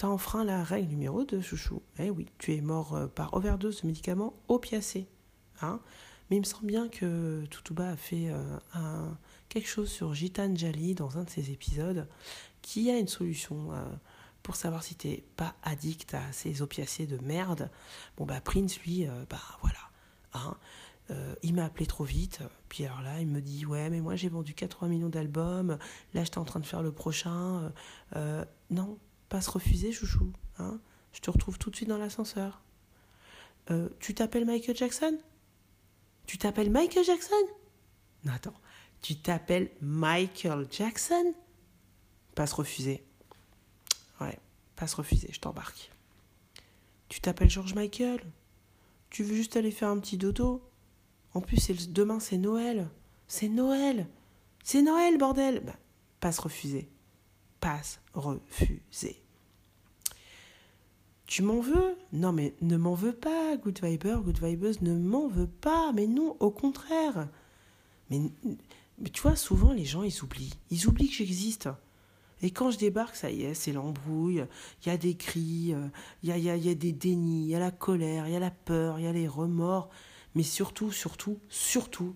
T'as 0.00 0.08
enfreint 0.08 0.44
la 0.44 0.64
règle 0.64 0.88
numéro 0.88 1.24
2, 1.24 1.42
chouchou. 1.42 1.82
Eh 1.98 2.08
oui, 2.08 2.24
tu 2.38 2.54
es 2.54 2.62
mort 2.62 2.94
euh, 2.94 3.06
par 3.06 3.34
overdose 3.34 3.82
de 3.82 3.86
médicaments 3.86 4.32
opiacés. 4.48 5.06
Hein 5.60 5.78
mais 6.30 6.36
il 6.36 6.40
me 6.40 6.46
semble 6.46 6.68
bien 6.68 6.88
que 6.88 7.44
Tutuba 7.50 7.90
a 7.90 7.96
fait 7.96 8.30
euh, 8.30 9.10
quelque 9.50 9.68
chose 9.68 9.90
sur 9.90 10.14
Gitanjali 10.14 10.94
dans 10.94 11.18
un 11.18 11.24
de 11.24 11.28
ses 11.28 11.50
épisodes 11.50 12.08
qui 12.62 12.90
a 12.90 12.96
une 12.96 13.08
solution 13.08 13.74
euh, 13.74 13.84
pour 14.42 14.56
savoir 14.56 14.82
si 14.84 14.94
t'es 14.94 15.22
pas 15.36 15.54
addict 15.62 16.14
à 16.14 16.32
ces 16.32 16.62
opiacés 16.62 17.06
de 17.06 17.18
merde. 17.18 17.68
Bon 18.16 18.24
bah 18.24 18.40
Prince 18.40 18.80
lui, 18.80 19.06
bah 19.28 19.42
voilà, 19.60 19.90
hein, 20.32 20.56
il 21.42 21.54
m'a 21.54 21.64
appelé 21.64 21.86
trop 21.86 22.04
vite. 22.04 22.40
Puis 22.68 22.84
alors 22.84 23.02
là, 23.02 23.20
il 23.20 23.26
me 23.26 23.40
dit 23.40 23.66
ouais 23.66 23.90
mais 23.90 24.00
moi 24.00 24.16
j'ai 24.16 24.28
vendu 24.28 24.54
80 24.54 24.88
millions 24.88 25.08
d'albums. 25.08 25.78
Là 26.14 26.24
j'étais 26.24 26.38
en 26.38 26.44
train 26.44 26.60
de 26.60 26.66
faire 26.66 26.82
le 26.82 26.92
prochain. 26.92 27.72
non, 28.70 28.98
pas 29.28 29.40
se 29.40 29.50
refuser 29.50 29.92
chouchou. 29.92 30.32
Hein. 30.58 30.78
Je 31.12 31.20
te 31.20 31.30
retrouve 31.30 31.58
tout 31.58 31.70
de 31.70 31.76
suite 31.76 31.88
dans 31.88 31.98
l'ascenseur. 31.98 32.62
tu 33.98 34.14
t'appelles 34.14 34.44
Michael 34.44 34.76
Jackson? 34.76 35.18
Tu 36.26 36.38
t'appelles 36.38 36.70
Michael 36.70 37.04
Jackson? 37.04 37.34
Non, 38.24 38.32
attends. 38.32 38.54
Tu 39.02 39.16
t'appelles 39.16 39.70
Michael 39.80 40.66
Jackson? 40.70 41.34
Passe 42.34 42.52
refusé. 42.52 43.02
Ouais, 44.20 44.38
passe 44.76 44.94
refusé, 44.94 45.28
je 45.32 45.40
t'embarque. 45.40 45.90
Tu 47.08 47.20
t'appelles 47.20 47.50
George 47.50 47.74
Michael? 47.74 48.20
Tu 49.08 49.24
veux 49.24 49.34
juste 49.34 49.56
aller 49.56 49.70
faire 49.70 49.88
un 49.88 49.98
petit 49.98 50.18
dodo? 50.18 50.62
En 51.34 51.40
plus, 51.40 51.90
demain, 51.90 52.20
c'est 52.20 52.38
Noël. 52.38 52.88
C'est 53.28 53.48
Noël 53.48 54.06
C'est 54.64 54.82
Noël, 54.82 55.18
bordel 55.18 55.62
bah, 55.64 55.76
Passe 56.18 56.38
refusé. 56.38 56.88
Passe 57.60 58.00
refusé. 58.14 59.22
Tu 61.26 61.42
m'en 61.42 61.60
veux? 61.60 61.96
Non, 62.12 62.32
mais 62.32 62.54
ne 62.60 62.76
m'en 62.76 62.94
veux 62.94 63.12
pas, 63.12 63.56
Good 63.56 63.80
Viber, 63.84 64.16
Good 64.24 64.42
Vibers, 64.42 64.82
ne 64.82 64.94
m'en 64.94 65.28
veux 65.28 65.46
pas. 65.46 65.92
Mais 65.92 66.08
non, 66.08 66.36
au 66.40 66.50
contraire. 66.50 67.28
Mais, 68.10 68.20
mais 68.98 69.10
tu 69.10 69.22
vois, 69.22 69.36
souvent, 69.36 69.72
les 69.72 69.84
gens, 69.84 70.02
ils 70.02 70.24
oublient. 70.24 70.54
Ils 70.70 70.88
oublient 70.88 71.08
que 71.08 71.14
j'existe. 71.14 71.68
Et 72.42 72.50
quand 72.50 72.70
je 72.70 72.78
débarque, 72.78 73.16
ça 73.16 73.30
y 73.30 73.44
est, 73.44 73.54
c'est 73.54 73.72
l'embrouille. 73.72 74.44
Il 74.82 74.88
y 74.88 74.90
a 74.90 74.96
des 74.96 75.14
cris, 75.14 75.72
euh, 75.74 75.86
il 76.22 76.30
y 76.30 76.32
a, 76.32 76.38
y, 76.38 76.50
a, 76.50 76.56
y 76.56 76.70
a 76.70 76.74
des 76.74 76.92
dénis, 76.92 77.44
il 77.44 77.50
y 77.50 77.54
a 77.54 77.60
la 77.60 77.70
colère, 77.70 78.26
il 78.26 78.32
y 78.32 78.36
a 78.36 78.40
la 78.40 78.50
peur, 78.50 78.98
il 78.98 79.04
y 79.04 79.08
a 79.08 79.12
les 79.12 79.28
remords. 79.28 79.90
Mais 80.34 80.42
surtout, 80.42 80.92
surtout, 80.92 81.40
surtout, 81.48 82.14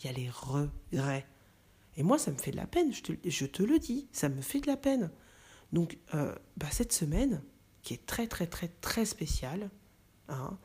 il 0.00 0.06
y 0.06 0.08
a 0.10 0.12
les 0.12 0.30
regrets. 0.30 1.26
Et 1.96 2.02
moi, 2.02 2.18
ça 2.18 2.30
me 2.30 2.36
fait 2.36 2.50
de 2.50 2.56
la 2.56 2.66
peine, 2.66 2.92
je 2.92 3.46
te, 3.46 3.62
le 3.62 3.78
dis, 3.78 4.06
ça 4.12 4.28
me 4.28 4.42
fait 4.42 4.60
de 4.60 4.66
la 4.66 4.76
peine. 4.76 5.10
Donc, 5.72 5.98
euh, 6.14 6.34
bah, 6.56 6.68
cette 6.70 6.92
semaine, 6.92 7.42
qui 7.82 7.94
est 7.94 8.04
très 8.04 8.26
très 8.26 8.46
très 8.46 8.68
très 8.68 9.06
spécial, 9.06 9.70
hein, 10.28 10.58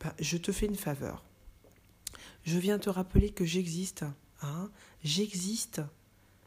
bah, 0.00 0.14
je 0.18 0.36
te 0.36 0.50
fais 0.50 0.66
une 0.66 0.76
faveur. 0.76 1.24
Je 2.44 2.58
viens 2.58 2.78
te 2.78 2.90
rappeler 2.90 3.30
que 3.30 3.44
j'existe. 3.44 4.04
Hein, 4.40 4.70
j'existe. 5.04 5.80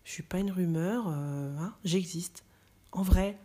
Je 0.03 0.11
suis 0.11 0.23
pas 0.23 0.39
une 0.39 0.51
rumeur. 0.51 1.07
Euh, 1.07 1.57
hein, 1.57 1.73
j'existe. 1.83 2.43
En 2.91 3.01
vrai. 3.01 3.37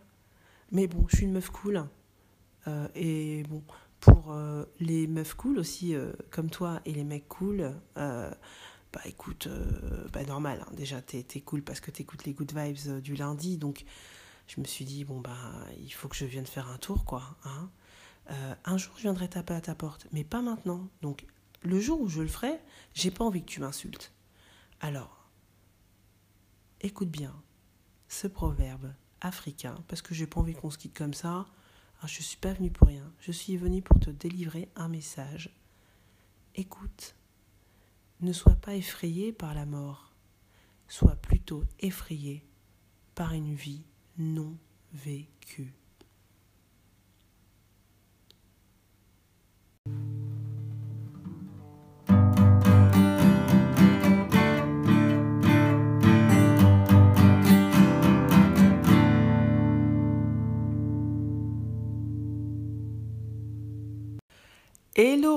Mais 0.71 0.87
bon, 0.87 1.05
je 1.07 1.17
suis 1.17 1.25
une 1.25 1.33
meuf 1.33 1.49
cool. 1.49 1.85
Euh, 2.67 2.87
et 2.95 3.43
bon, 3.43 3.63
pour 4.01 4.33
euh, 4.33 4.65
les 4.79 5.07
meufs 5.07 5.33
cool 5.35 5.57
aussi, 5.57 5.95
comme 6.29 6.49
toi, 6.49 6.81
et 6.85 6.93
les 6.93 7.05
mecs 7.05 7.29
cool, 7.29 7.73
bah 7.95 9.01
écoute, 9.05 9.47
bah 10.11 10.23
normal. 10.25 10.65
Hein, 10.67 10.71
déjà, 10.73 11.01
t'es 11.01 11.25
es 11.33 11.41
cool 11.41 11.61
parce 11.61 11.79
que 11.79 11.91
t'écoutes 11.91 12.25
les 12.25 12.33
good 12.33 12.51
vibes 12.53 13.01
du 13.01 13.15
lundi. 13.15 13.57
Donc, 13.57 13.85
je 14.47 14.59
me 14.59 14.65
suis 14.65 14.83
dit, 14.83 15.05
bon, 15.05 15.21
bah, 15.21 15.37
il 15.79 15.91
faut 15.93 16.09
que 16.09 16.15
je 16.15 16.25
vienne 16.25 16.45
faire 16.45 16.69
un 16.69 16.77
tour, 16.77 17.05
quoi. 17.05 17.37
Hein. 17.45 17.69
Euh, 18.29 18.55
un 18.65 18.77
jour, 18.77 18.93
je 18.97 19.03
viendrai 19.03 19.29
taper 19.29 19.53
à 19.53 19.61
ta 19.61 19.75
porte, 19.75 20.07
mais 20.11 20.23
pas 20.23 20.41
maintenant. 20.41 20.89
Donc, 21.01 21.25
le 21.63 21.79
jour 21.79 22.01
où 22.01 22.09
je 22.09 22.21
le 22.21 22.27
ferai, 22.27 22.59
j'ai 22.93 23.11
pas 23.11 23.23
envie 23.23 23.41
que 23.41 23.49
tu 23.49 23.61
m'insultes. 23.61 24.11
Alors, 24.79 25.29
écoute 26.81 27.09
bien 27.09 27.33
ce 28.07 28.27
proverbe 28.27 28.93
africain, 29.21 29.75
parce 29.87 30.01
que 30.01 30.13
j'ai 30.13 30.27
pas 30.27 30.39
envie 30.39 30.53
qu'on 30.53 30.69
se 30.69 30.77
quitte 30.77 30.97
comme 30.97 31.13
ça. 31.13 31.45
Je 32.03 32.07
je 32.07 32.21
suis 32.23 32.37
pas 32.37 32.53
venu 32.53 32.71
pour 32.71 32.87
rien. 32.87 33.11
Je 33.19 33.31
suis 33.31 33.57
venu 33.57 33.81
pour 33.81 33.99
te 33.99 34.09
délivrer 34.09 34.69
un 34.75 34.87
message. 34.87 35.55
Écoute, 36.55 37.15
ne 38.21 38.33
sois 38.33 38.55
pas 38.55 38.75
effrayé 38.75 39.31
par 39.31 39.53
la 39.53 39.65
mort, 39.65 40.11
sois 40.87 41.15
plutôt 41.15 41.63
effrayé 41.79 42.43
par 43.15 43.33
une 43.33 43.53
vie 43.53 43.85
non 44.17 44.57
vécu. 44.93 45.73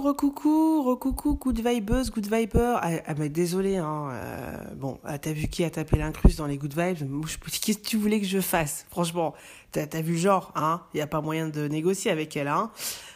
Recoucou, 0.00 0.82
recoucou, 0.82 1.36
good 1.36 1.60
vibeuse, 1.60 2.10
good 2.10 2.26
viber. 2.26 2.78
Ah, 2.82 2.90
ah 3.06 3.14
bah, 3.14 3.28
désolé, 3.28 3.76
hein. 3.76 4.08
Euh, 4.12 4.74
bon, 4.74 4.98
ah, 5.04 5.18
t'as 5.18 5.32
vu 5.32 5.46
qui 5.46 5.62
a 5.64 5.70
tapé 5.70 5.98
l'incruste 5.98 6.38
dans 6.38 6.46
les 6.46 6.58
good 6.58 6.74
vibes? 6.76 7.08
Qu'est-ce 7.62 7.78
que 7.78 7.86
tu 7.86 7.96
voulais 7.96 8.20
que 8.20 8.26
je 8.26 8.40
fasse? 8.40 8.86
Franchement, 8.90 9.34
t'as 9.72 9.86
as 9.92 10.02
vu 10.02 10.12
le 10.12 10.18
genre, 10.18 10.52
hein? 10.56 10.82
Il 10.94 10.98
y 10.98 11.00
a 11.00 11.06
pas 11.06 11.20
moyen 11.20 11.48
de 11.48 11.68
négocier 11.68 12.10
avec 12.10 12.36
elle, 12.36 12.48
hein 12.48 12.70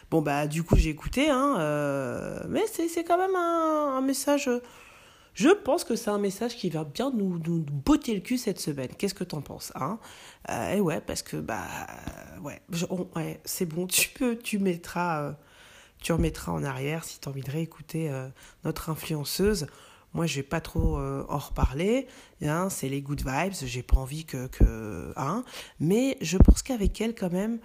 Bon 0.09 0.23
bah 0.23 0.47
du 0.47 0.63
coup 0.63 0.75
j'ai 0.75 0.89
écouté, 0.89 1.29
hein. 1.29 1.57
Euh, 1.59 2.39
mais 2.49 2.63
c'est 2.67 3.03
quand 3.03 3.17
même 3.17 3.35
un, 3.35 4.01
message. 4.01 4.49
Je 5.33 5.49
pense 5.49 5.83
que 5.83 5.95
c'est 5.95 6.09
un 6.09 6.17
message 6.17 6.55
qui 6.55 6.69
va 6.69 6.83
bien 6.83 7.11
nous, 7.11 7.39
nous 7.39 7.59
botter 7.59 8.15
le 8.15 8.21
cul 8.21 8.37
cette 8.37 8.59
semaine. 8.59 8.89
Qu'est-ce 8.97 9.13
que 9.13 9.23
t'en 9.23 9.41
penses, 9.41 9.71
hein? 9.75 9.99
Euh, 10.49 10.73
Et 10.75 10.79
ouais, 10.79 11.01
parce 11.01 11.21
que 11.21 11.37
bah 11.37 11.67
ouais, 12.43 12.61
ouais 13.15 13.39
c'est 13.45 13.65
bon. 13.65 13.85
Tu 13.99 14.09
peux, 14.09 14.37
tu 14.37 14.59
mettras 14.59 15.35
tu 16.01 16.13
remettras 16.13 16.51
en 16.51 16.63
arrière 16.63 17.03
si 17.03 17.19
tu 17.19 17.27
as 17.27 17.31
envie 17.31 17.41
de 17.41 17.51
réécouter 17.51 18.09
euh, 18.09 18.27
notre 18.63 18.89
influenceuse. 18.89 19.67
Moi, 20.13 20.25
je 20.25 20.37
vais 20.37 20.43
pas 20.43 20.61
trop 20.61 20.97
euh, 20.97 21.25
en 21.29 21.37
reparler. 21.37 22.07
Hein, 22.41 22.69
c'est 22.69 22.89
les 22.89 23.01
good 23.01 23.21
vibes. 23.23 23.53
J'ai 23.63 23.83
pas 23.83 23.97
envie 23.97 24.25
que, 24.25 24.47
que 24.47 25.13
hein. 25.17 25.43
Mais 25.79 26.17
je 26.21 26.37
pense 26.37 26.63
qu'avec 26.63 26.99
elle, 26.99 27.13
quand 27.13 27.31
même, 27.31 27.59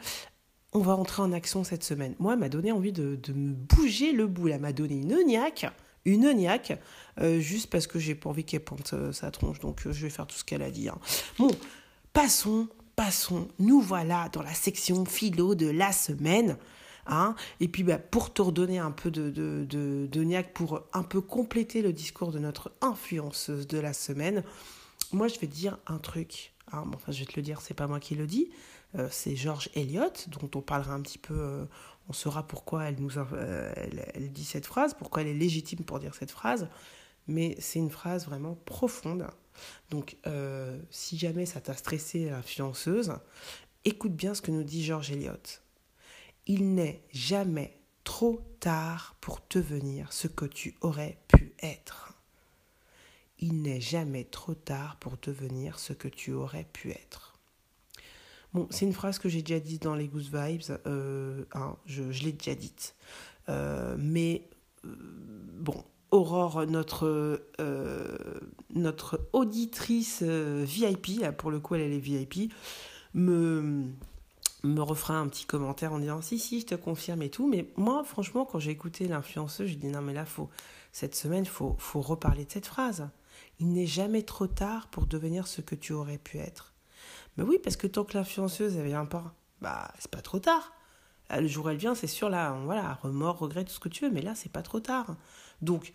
on 0.73 0.81
va 0.81 0.95
entrer 0.97 1.23
en 1.23 1.33
action 1.33 1.65
cette 1.65 1.85
semaine. 1.85 2.15
Moi, 2.19 2.35
elle 2.35 2.41
m'a 2.41 2.49
donné 2.49 2.73
envie 2.73 2.93
de, 2.93 3.19
me 3.33 3.55
bouger 3.55 4.13
le 4.13 4.27
bout. 4.27 4.49
Elle 4.49 4.61
m'a 4.61 4.73
donné 4.73 4.97
une 4.97 5.25
niaque, 5.25 5.67
une 6.05 6.31
niaque, 6.33 6.79
euh, 7.21 7.41
juste 7.41 7.71
parce 7.71 7.87
que 7.87 7.99
j'ai 7.99 8.15
pas 8.15 8.29
envie 8.29 8.45
qu'elle 8.45 8.65
pente 8.65 8.95
sa 9.13 9.31
tronche. 9.31 9.61
Donc, 9.61 9.81
je 9.85 10.03
vais 10.03 10.11
faire 10.11 10.27
tout 10.27 10.37
ce 10.37 10.45
qu'elle 10.45 10.63
a 10.63 10.71
dit. 10.71 10.89
Hein. 10.89 10.99
Bon, 11.39 11.51
passons, 12.13 12.69
passons. 12.97 13.49
Nous 13.59 13.81
voilà 13.81 14.29
dans 14.31 14.43
la 14.43 14.55
section 14.55 15.07
philo 15.07 15.55
de 15.55 15.69
la 15.69 15.93
semaine. 15.93 16.59
Hein. 17.07 17.35
et 17.61 17.69
puis 17.69 17.83
bah, 17.83 17.99
pour 17.99 18.33
te 18.33 18.41
redonner 18.41 18.79
un 18.79 18.91
peu 18.91 19.11
de, 19.11 19.31
de, 19.31 19.67
de, 19.67 20.43
pour 20.55 20.83
un 20.93 21.03
peu 21.03 21.21
compléter 21.21 21.83
le 21.83 21.93
discours 21.93 22.33
de 22.33 22.39
notre 22.39 22.73
influenceuse 22.81 23.67
de 23.67 23.79
la 23.79 23.93
semaine, 23.93 24.43
moi 25.13 25.29
je 25.29 25.39
vais 25.39 25.47
te 25.47 25.55
dire 25.55 25.79
un 25.87 25.99
truc. 25.99 26.55
Hein. 26.73 26.85
enfin, 26.95 27.13
je 27.13 27.21
vais 27.21 27.27
te 27.27 27.37
le 27.37 27.43
dire, 27.43 27.61
c'est 27.61 27.75
pas 27.75 27.87
moi 27.87 28.01
qui 28.01 28.15
le 28.15 28.27
dis, 28.27 28.51
euh, 28.97 29.09
c'est 29.11 29.35
George 29.37 29.71
Eliot, 29.75 30.13
dont 30.29 30.51
on 30.55 30.63
parlera 30.63 30.95
un 30.95 31.01
petit 31.01 31.19
peu, 31.19 31.35
euh, 31.37 31.65
on 32.09 32.13
saura 32.13 32.47
pourquoi 32.47 32.85
elle, 32.85 32.97
nous, 32.99 33.19
euh, 33.19 33.73
elle, 34.15 34.33
dit 34.33 34.45
cette 34.45 34.67
phrase, 34.67 34.95
pourquoi 34.95 35.23
elle 35.23 35.29
est 35.29 35.35
légitime 35.35 35.85
pour 35.85 35.99
dire 35.99 36.15
cette 36.15 36.31
phrase, 36.31 36.69
mais 37.27 37.57
c'est 37.59 37.79
une 37.79 37.91
phrase 37.91 38.27
vraiment 38.27 38.55
profonde. 38.65 39.27
Donc, 39.91 40.17
si 40.91 41.17
jamais 41.17 41.47
ça 41.47 41.61
t'a 41.61 41.75
stressé, 41.75 42.31
influenceuse, 42.31 43.15
écoute 43.85 44.13
bien 44.13 44.35
ce 44.35 44.43
que 44.43 44.51
nous 44.51 44.65
dit 44.65 44.85
George 44.85 45.13
Eliot 45.13 45.33
il 46.47 46.75
n'est 46.75 47.03
jamais 47.13 47.79
trop 48.05 48.41
tard 48.61 49.17
pour 49.21 49.41
devenir 49.51 50.13
ce 50.13 50.29
que 50.29 50.45
tu 50.45 50.77
aurais 50.81 51.19
pu 51.29 51.55
être. 51.63 52.15
Il 53.39 53.63
n'est 53.63 53.81
jamais 53.81 54.25
trop 54.25 54.55
tard 54.55 54.97
pour 55.01 55.17
devenir 55.21 55.79
ce 55.79 55.93
que 55.93 56.09
tu 56.09 56.33
aurais 56.33 56.67
pu 56.73 56.91
être. 56.91 57.39
Bon, 58.53 58.69
c'est 58.71 58.85
une 58.85 58.93
phrase 58.93 59.19
que 59.19 59.29
j'ai 59.29 59.43
déjà 59.43 59.59
dite 59.59 59.83
dans 59.83 59.97
les 59.97 60.07
Goose 60.07 60.31
Vibes, 60.33 60.79
euh, 60.87 61.45
hein, 61.55 61.77
je, 61.87 62.03
l'ai 62.23 62.33
déjà 62.33 62.55
dite. 62.55 62.95
Euh, 63.49 63.97
mais 63.99 64.49
euh, 64.85 64.91
bon, 65.59 65.83
Aurore, 66.13 66.65
notre, 66.67 67.43
notre 68.71 69.29
auditrice 69.33 70.23
VIP, 70.23 71.29
pour 71.37 71.51
le 71.51 71.59
coup 71.59 71.75
elle 71.75 71.93
est 71.93 71.99
VIP, 71.99 72.53
me, 73.15 73.87
me 74.65 74.81
refera 74.81 75.19
un 75.19 75.29
petit 75.29 75.45
commentaire 75.45 75.93
en 75.93 75.99
disant 75.99 76.23
si 76.23 76.39
si 76.39 76.61
je 76.61 76.67
te 76.67 76.75
confirme 76.75 77.23
et 77.23 77.31
tout. 77.31 77.47
Mais 77.49 77.71
moi 77.77 78.03
franchement 78.05 78.45
quand 78.45 78.59
j'ai 78.59 78.71
écouté 78.71 79.07
l'influenceuse 79.07 79.69
je 79.69 79.75
dis 79.75 79.89
non 79.89 80.01
mais 80.01 80.15
là 80.15 80.25
faut 80.25 80.49
cette 80.91 81.15
semaine 81.15 81.47
faut 81.47 81.77
faut 81.79 82.01
reparler 82.01 82.45
de 82.45 82.51
cette 82.51 82.67
phrase. 82.67 83.09
Il 83.61 83.73
n'est 83.73 83.87
jamais 83.87 84.23
trop 84.23 84.47
tard 84.47 84.89
pour 84.89 85.07
devenir 85.07 85.47
ce 85.47 85.61
que 85.61 85.75
tu 85.75 85.93
aurais 85.93 86.19
pu 86.19 86.39
être. 86.39 86.73
Mais 87.37 87.45
oui 87.45 87.59
parce 87.63 87.77
que 87.77 87.87
tant 87.87 88.05
que 88.05 88.17
l'influenceuse 88.17 88.77
elle 88.77 88.87
vient 88.87 89.05
pas 89.05 89.35
bah 89.61 89.93
c'est 89.99 90.11
pas 90.11 90.23
trop 90.23 90.39
tard. 90.39 90.73
Le 91.31 91.47
jour 91.47 91.67
où 91.67 91.69
elle 91.69 91.77
vient 91.77 91.95
c'est 91.95 92.07
sûr 92.07 92.31
là 92.31 92.59
voilà 92.65 92.95
remords 93.03 93.39
regret 93.39 93.65
tout 93.65 93.73
ce 93.73 93.81
que 93.81 93.89
tu 93.89 94.05
veux 94.05 94.11
mais 94.11 94.23
là 94.23 94.35
c'est 94.35 94.53
pas 94.53 94.63
trop 94.63 94.81
tard. 94.81 95.17
Donc 95.61 95.93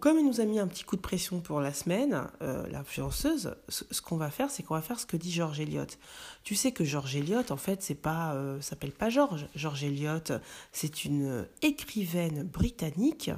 Comme 0.00 0.18
il 0.18 0.26
nous 0.26 0.40
a 0.40 0.44
mis 0.46 0.58
un 0.58 0.66
petit 0.66 0.84
coup 0.84 0.96
de 0.96 1.02
pression 1.02 1.40
pour 1.40 1.60
la 1.60 1.72
semaine, 1.72 2.28
euh, 2.40 2.66
l'influenceuse, 2.68 3.56
ce, 3.68 4.00
qu'on 4.00 4.16
va 4.16 4.30
faire, 4.30 4.50
c'est 4.50 4.62
qu'on 4.62 4.74
va 4.74 4.80
faire 4.80 4.98
ce 4.98 5.04
que 5.04 5.18
dit 5.18 5.30
George 5.30 5.60
Eliot. 5.60 5.84
Tu 6.44 6.54
sais 6.54 6.72
que 6.72 6.82
George 6.82 7.14
Eliot, 7.14 7.50
en 7.50 7.58
fait, 7.58 7.82
c'est 7.82 7.94
pas, 7.94 8.34
euh, 8.34 8.60
s'appelle 8.62 8.92
pas 8.92 9.10
George. 9.10 9.48
George 9.54 9.84
Eliot, 9.84 10.40
c'est 10.72 11.04
une 11.04 11.46
écrivaine 11.60 12.42
britannique 12.44 13.30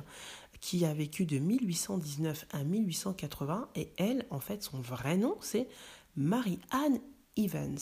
qui 0.61 0.85
a 0.85 0.95
vécu 0.95 1.25
de 1.27 1.39
1819 1.39 2.47
à 2.53 2.63
1880 2.63 3.69
et 3.75 3.93
elle, 3.97 4.25
en 4.31 4.41
fait, 4.41 4.63
son 4.63 4.79
vrai 4.81 5.17
nom, 5.17 5.37
c'est 5.41 5.69
Mary-Anne 6.17 7.01
Evans. 7.37 7.79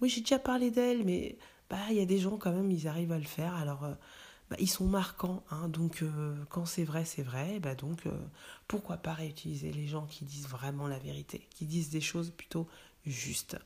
Oui, 0.00 0.08
j'ai 0.08 0.20
déjà 0.20 0.38
parlé 0.38 0.70
d'elle, 0.70 1.04
mais 1.04 1.38
bah 1.70 1.78
il 1.90 1.96
y 1.96 2.00
a 2.00 2.06
des 2.06 2.18
gens 2.18 2.36
quand 2.36 2.52
même, 2.52 2.70
ils 2.70 2.88
arrivent 2.88 3.12
à 3.12 3.18
le 3.18 3.24
faire. 3.24 3.54
Alors 3.54 3.84
euh, 3.84 3.94
bah, 4.52 4.58
ils 4.60 4.70
sont 4.70 4.84
marquants. 4.84 5.42
Hein, 5.50 5.68
donc, 5.68 6.02
euh, 6.02 6.34
quand 6.50 6.66
c'est 6.66 6.84
vrai, 6.84 7.06
c'est 7.06 7.22
vrai. 7.22 7.58
Bah, 7.58 7.74
donc, 7.74 8.06
euh, 8.06 8.10
pourquoi 8.68 8.98
pas 8.98 9.14
réutiliser 9.14 9.72
les 9.72 9.86
gens 9.86 10.04
qui 10.04 10.26
disent 10.26 10.46
vraiment 10.46 10.86
la 10.86 10.98
vérité, 10.98 11.48
qui 11.54 11.64
disent 11.64 11.88
des 11.88 12.02
choses 12.02 12.30
plutôt 12.30 12.68
juste. 13.06 13.56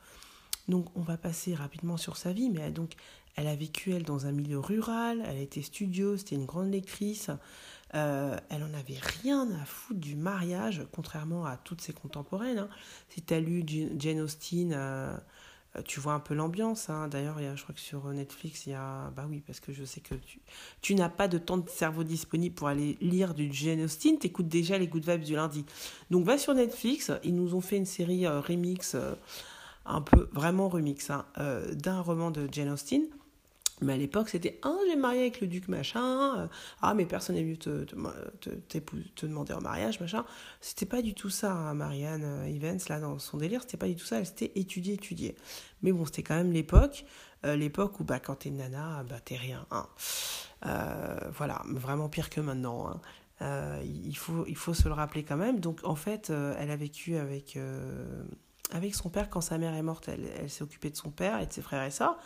Donc 0.68 0.86
on 0.96 1.02
va 1.02 1.16
passer 1.16 1.54
rapidement 1.54 1.96
sur 1.96 2.16
sa 2.16 2.32
vie, 2.32 2.50
mais 2.50 2.60
elle, 2.60 2.72
donc 2.72 2.94
elle 3.36 3.46
a 3.46 3.54
vécu 3.54 3.92
elle 3.92 4.02
dans 4.02 4.26
un 4.26 4.32
milieu 4.32 4.58
rural, 4.58 5.22
elle 5.26 5.38
été 5.38 5.62
studieuse, 5.62 6.20
c'était 6.20 6.34
une 6.34 6.46
grande 6.46 6.70
lectrice, 6.72 7.30
euh, 7.94 8.36
elle 8.48 8.64
en 8.64 8.74
avait 8.74 8.98
rien 8.98 9.48
à 9.62 9.64
foutre 9.64 10.00
du 10.00 10.16
mariage, 10.16 10.82
contrairement 10.92 11.46
à 11.46 11.56
toutes 11.56 11.80
ses 11.80 11.92
contemporaines. 11.92 12.58
Hein. 12.58 12.68
Si 13.10 13.22
tu 13.22 13.34
as 13.34 13.40
lu 13.40 13.64
Jane 13.96 14.20
Austen, 14.20 14.72
tu 15.84 16.00
vois 16.00 16.14
un 16.14 16.20
peu 16.20 16.34
l'ambiance. 16.34 16.90
Hein. 16.90 17.08
D'ailleurs, 17.08 17.38
je 17.54 17.62
crois 17.62 17.74
que 17.74 17.80
sur 17.80 18.06
Netflix, 18.08 18.66
il 18.66 18.70
y 18.70 18.74
a. 18.74 19.10
Bah 19.16 19.26
oui, 19.28 19.42
parce 19.46 19.60
que 19.60 19.72
je 19.72 19.84
sais 19.84 20.00
que 20.00 20.14
tu, 20.14 20.40
tu 20.80 20.94
n'as 20.94 21.08
pas 21.08 21.28
de 21.28 21.38
temps 21.38 21.58
de 21.58 21.68
cerveau 21.68 22.04
disponible 22.04 22.54
pour 22.54 22.68
aller 22.68 22.96
lire 23.00 23.34
du 23.34 23.52
Jane 23.52 23.82
Austen. 23.82 24.18
Tu 24.18 24.26
écoutes 24.26 24.48
déjà 24.48 24.78
les 24.78 24.86
Good 24.86 25.08
Vibes 25.08 25.22
du 25.22 25.34
lundi. 25.34 25.64
Donc 26.10 26.24
va 26.24 26.38
sur 26.38 26.54
Netflix. 26.54 27.10
Ils 27.24 27.34
nous 27.34 27.54
ont 27.54 27.60
fait 27.60 27.76
une 27.76 27.86
série 27.86 28.26
euh, 28.26 28.40
remix, 28.40 28.94
euh, 28.94 29.14
un 29.84 30.00
peu 30.00 30.28
vraiment 30.32 30.68
remix, 30.68 31.10
hein, 31.10 31.24
euh, 31.38 31.74
d'un 31.74 32.00
roman 32.00 32.30
de 32.30 32.48
Jane 32.50 32.70
Austen. 32.70 33.02
Mais 33.82 33.92
à 33.92 33.96
l'époque, 33.96 34.30
c'était 34.30 34.58
Ah, 34.62 34.74
j'ai 34.88 34.96
marié 34.96 35.20
avec 35.20 35.40
le 35.40 35.46
duc, 35.46 35.68
machin. 35.68 36.38
Euh, 36.38 36.46
ah, 36.80 36.94
mais 36.94 37.04
personne 37.04 37.36
n'est 37.36 37.42
venu 37.42 37.58
te, 37.58 37.84
te, 37.84 38.50
te, 38.78 39.26
demander 39.26 39.52
en 39.52 39.60
mariage, 39.60 40.00
machin. 40.00 40.24
C'était 40.60 40.86
pas 40.86 41.02
du 41.02 41.14
tout 41.14 41.28
ça, 41.28 41.52
hein, 41.52 41.74
Marianne 41.74 42.24
euh, 42.24 42.46
Evans, 42.46 42.78
là, 42.88 43.00
dans 43.00 43.18
son 43.18 43.36
délire. 43.36 43.60
C'était 43.62 43.76
pas 43.76 43.88
du 43.88 43.96
tout 43.96 44.06
ça. 44.06 44.18
Elle 44.18 44.26
s'était 44.26 44.52
étudiée, 44.54 44.94
étudiée. 44.94 45.36
Mais 45.82 45.92
bon, 45.92 46.06
c'était 46.06 46.22
quand 46.22 46.36
même 46.36 46.52
l'époque. 46.52 47.04
Euh, 47.44 47.54
l'époque 47.54 48.00
où, 48.00 48.04
bah, 48.04 48.18
quand 48.18 48.36
t'es 48.36 48.50
nana, 48.50 49.04
bah, 49.08 49.20
t'es 49.22 49.36
rien. 49.36 49.66
Hein. 49.70 49.86
voilà, 51.36 51.62
vraiment 51.66 52.08
pire 52.08 52.30
que 52.30 52.40
maintenant. 52.40 52.98
Hein. 53.40 53.80
il, 53.82 54.16
faut, 54.16 54.46
il 54.48 54.56
faut 54.56 54.72
se 54.72 54.88
le 54.88 54.94
rappeler 54.94 55.22
quand 55.22 55.36
même. 55.36 55.60
Donc, 55.60 55.80
en 55.84 55.96
fait, 55.96 56.30
elle 56.30 56.70
a 56.70 56.76
vécu 56.76 57.16
avec 57.16 57.58
avec 58.72 58.94
son 58.94 59.08
père 59.08 59.30
quand 59.30 59.40
sa 59.40 59.58
mère 59.58 59.74
est 59.74 59.82
morte. 59.82 60.08
Elle, 60.08 60.50
s'est 60.50 60.62
occupée 60.62 60.90
de 60.90 60.96
son 60.96 61.10
père 61.10 61.40
et 61.40 61.46
de 61.46 61.52
ses 61.52 61.62
frères 61.62 61.82
et 61.82 61.90
sœurs. 61.90 62.18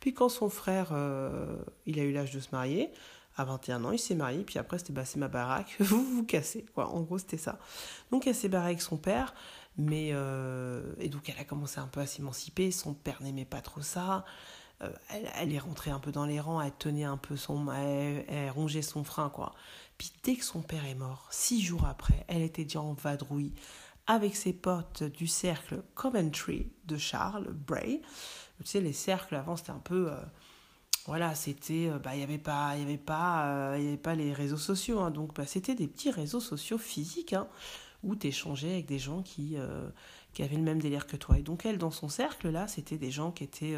Puis 0.00 0.14
quand 0.14 0.28
son 0.28 0.48
frère, 0.48 0.90
euh, 0.92 1.56
il 1.86 1.98
a 1.98 2.02
eu 2.02 2.12
l'âge 2.12 2.30
de 2.30 2.40
se 2.40 2.48
marier, 2.52 2.90
à 3.36 3.44
21 3.44 3.84
ans, 3.84 3.92
il 3.92 3.98
s'est 3.98 4.14
marié. 4.14 4.44
Puis 4.44 4.58
après, 4.58 4.78
c'était 4.78 4.92
bah, 4.92 5.04
c'est 5.04 5.18
ma 5.18 5.28
baraque, 5.28 5.76
vous 5.80 6.04
vous 6.04 6.24
cassez. 6.24 6.64
Quoi. 6.74 6.88
En 6.88 7.02
gros, 7.02 7.18
c'était 7.18 7.36
ça. 7.36 7.58
Donc 8.10 8.26
elle 8.26 8.34
s'est 8.34 8.48
barrée 8.48 8.66
avec 8.66 8.82
son 8.82 8.96
père. 8.96 9.34
Mais, 9.76 10.10
euh, 10.12 10.82
et 10.98 11.08
donc 11.08 11.28
elle 11.28 11.38
a 11.38 11.44
commencé 11.44 11.78
un 11.78 11.86
peu 11.86 12.00
à 12.00 12.06
s'émanciper. 12.06 12.70
Son 12.72 12.94
père 12.94 13.22
n'aimait 13.22 13.44
pas 13.44 13.60
trop 13.60 13.80
ça. 13.80 14.24
Euh, 14.82 14.90
elle, 15.36 15.52
est 15.52 15.58
rentrée 15.58 15.90
un 15.90 15.98
peu 15.98 16.12
dans 16.12 16.24
les 16.24 16.38
rangs, 16.38 16.60
elle 16.60 16.72
tenait 16.72 17.04
un 17.04 17.16
peu 17.16 17.36
son... 17.36 17.72
Elle, 17.72 18.24
elle 18.28 18.50
rongeait 18.50 18.82
son 18.82 19.02
frein, 19.02 19.28
quoi. 19.28 19.52
Puis 19.96 20.12
dès 20.22 20.36
que 20.36 20.44
son 20.44 20.62
père 20.62 20.84
est 20.84 20.94
mort, 20.94 21.26
six 21.30 21.60
jours 21.60 21.84
après, 21.84 22.24
elle 22.28 22.42
était 22.42 22.62
déjà 22.62 22.80
en 22.80 22.92
vadrouille 22.92 23.52
avec 24.08 24.34
ses 24.34 24.54
potes 24.54 25.04
du 25.04 25.26
cercle 25.26 25.82
Coventry 25.94 26.72
de 26.86 26.96
Charles 26.96 27.52
Bray. 27.52 28.00
Tu 28.58 28.66
sais, 28.66 28.80
les 28.80 28.94
cercles 28.94 29.36
avant, 29.36 29.54
c'était 29.54 29.70
un 29.70 29.78
peu. 29.78 30.10
Euh, 30.10 30.16
voilà, 31.06 31.34
c'était. 31.34 31.90
Euh, 31.90 31.98
bah, 31.98 32.14
il 32.14 32.18
n'y 32.18 32.24
avait, 32.24 32.38
pas, 32.38 32.76
y 32.76 32.82
avait, 32.82 32.96
pas, 32.96 33.46
euh, 33.46 33.74
avait 33.74 33.98
pas 33.98 34.14
les 34.14 34.32
réseaux 34.32 34.56
sociaux. 34.56 34.98
Hein, 35.00 35.10
donc, 35.10 35.34
bah, 35.34 35.46
c'était 35.46 35.74
des 35.74 35.86
petits 35.86 36.10
réseaux 36.10 36.40
sociaux 36.40 36.78
physiques 36.78 37.34
hein, 37.34 37.46
où 38.02 38.16
tu 38.16 38.28
échangeais 38.28 38.72
avec 38.72 38.86
des 38.86 38.98
gens 38.98 39.22
qui, 39.22 39.56
qui 40.32 40.42
avaient 40.42 40.56
le 40.56 40.62
même 40.62 40.80
délire 40.80 41.06
que 41.06 41.16
toi. 41.16 41.38
Et 41.38 41.42
donc, 41.42 41.66
elle, 41.66 41.78
dans 41.78 41.90
son 41.90 42.08
cercle, 42.08 42.48
là, 42.48 42.66
c'était 42.66 42.98
des 42.98 43.10
gens 43.10 43.30
qui 43.30 43.44
étaient. 43.44 43.76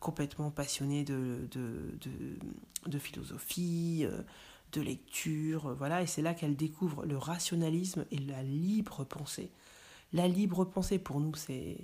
complètement 0.00 0.50
passionnés 0.50 1.04
de, 1.04 1.46
de, 1.50 1.98
de 2.86 2.98
philosophie, 2.98 4.06
de 4.72 4.80
lecture, 4.80 5.66
euh, 5.66 5.74
voilà, 5.74 6.02
et 6.02 6.06
c'est 6.06 6.22
là 6.22 6.34
qu'elle 6.34 6.56
découvre 6.56 7.04
le 7.04 7.16
rationalisme 7.16 8.04
et 8.10 8.18
la 8.18 8.42
libre 8.42 9.04
pensée. 9.04 9.50
La 10.12 10.28
libre 10.28 10.64
pensée, 10.64 10.98
pour 10.98 11.20
nous, 11.20 11.34
c'est... 11.34 11.76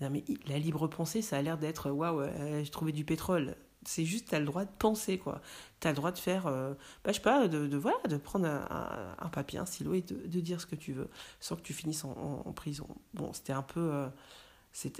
mais 0.00 0.24
la 0.46 0.58
libre 0.58 0.86
pensée, 0.88 1.22
ça 1.22 1.38
a 1.38 1.42
l'air 1.42 1.58
d'être, 1.58 1.90
waouh, 1.90 2.20
euh, 2.20 2.64
j'ai 2.64 2.70
trouvé 2.70 2.92
du 2.92 3.04
pétrole. 3.04 3.56
C'est 3.86 4.04
juste, 4.04 4.28
tu 4.28 4.34
as 4.34 4.40
le 4.40 4.44
droit 4.44 4.64
de 4.64 4.70
penser, 4.78 5.18
quoi. 5.18 5.40
Tu 5.80 5.88
as 5.88 5.90
le 5.90 5.96
droit 5.96 6.12
de 6.12 6.18
faire, 6.18 6.46
euh, 6.46 6.74
bah, 7.04 7.12
je 7.12 7.14
sais 7.14 7.20
pas, 7.20 7.48
de, 7.48 7.76
voilà, 7.76 7.96
de 8.08 8.16
prendre 8.18 8.46
un, 8.46 9.28
papier, 9.30 9.58
un 9.58 9.64
stylo 9.66 9.94
et 9.94 10.02
de, 10.02 10.40
dire 10.40 10.60
ce 10.60 10.66
que 10.66 10.76
tu 10.76 10.92
veux, 10.92 11.08
sans 11.40 11.56
que 11.56 11.62
tu 11.62 11.72
finisses 11.72 12.04
en, 12.04 12.52
prison. 12.52 12.86
Bon, 13.14 13.32
c'était 13.32 13.54
un 13.54 13.62
peu... 13.62 14.10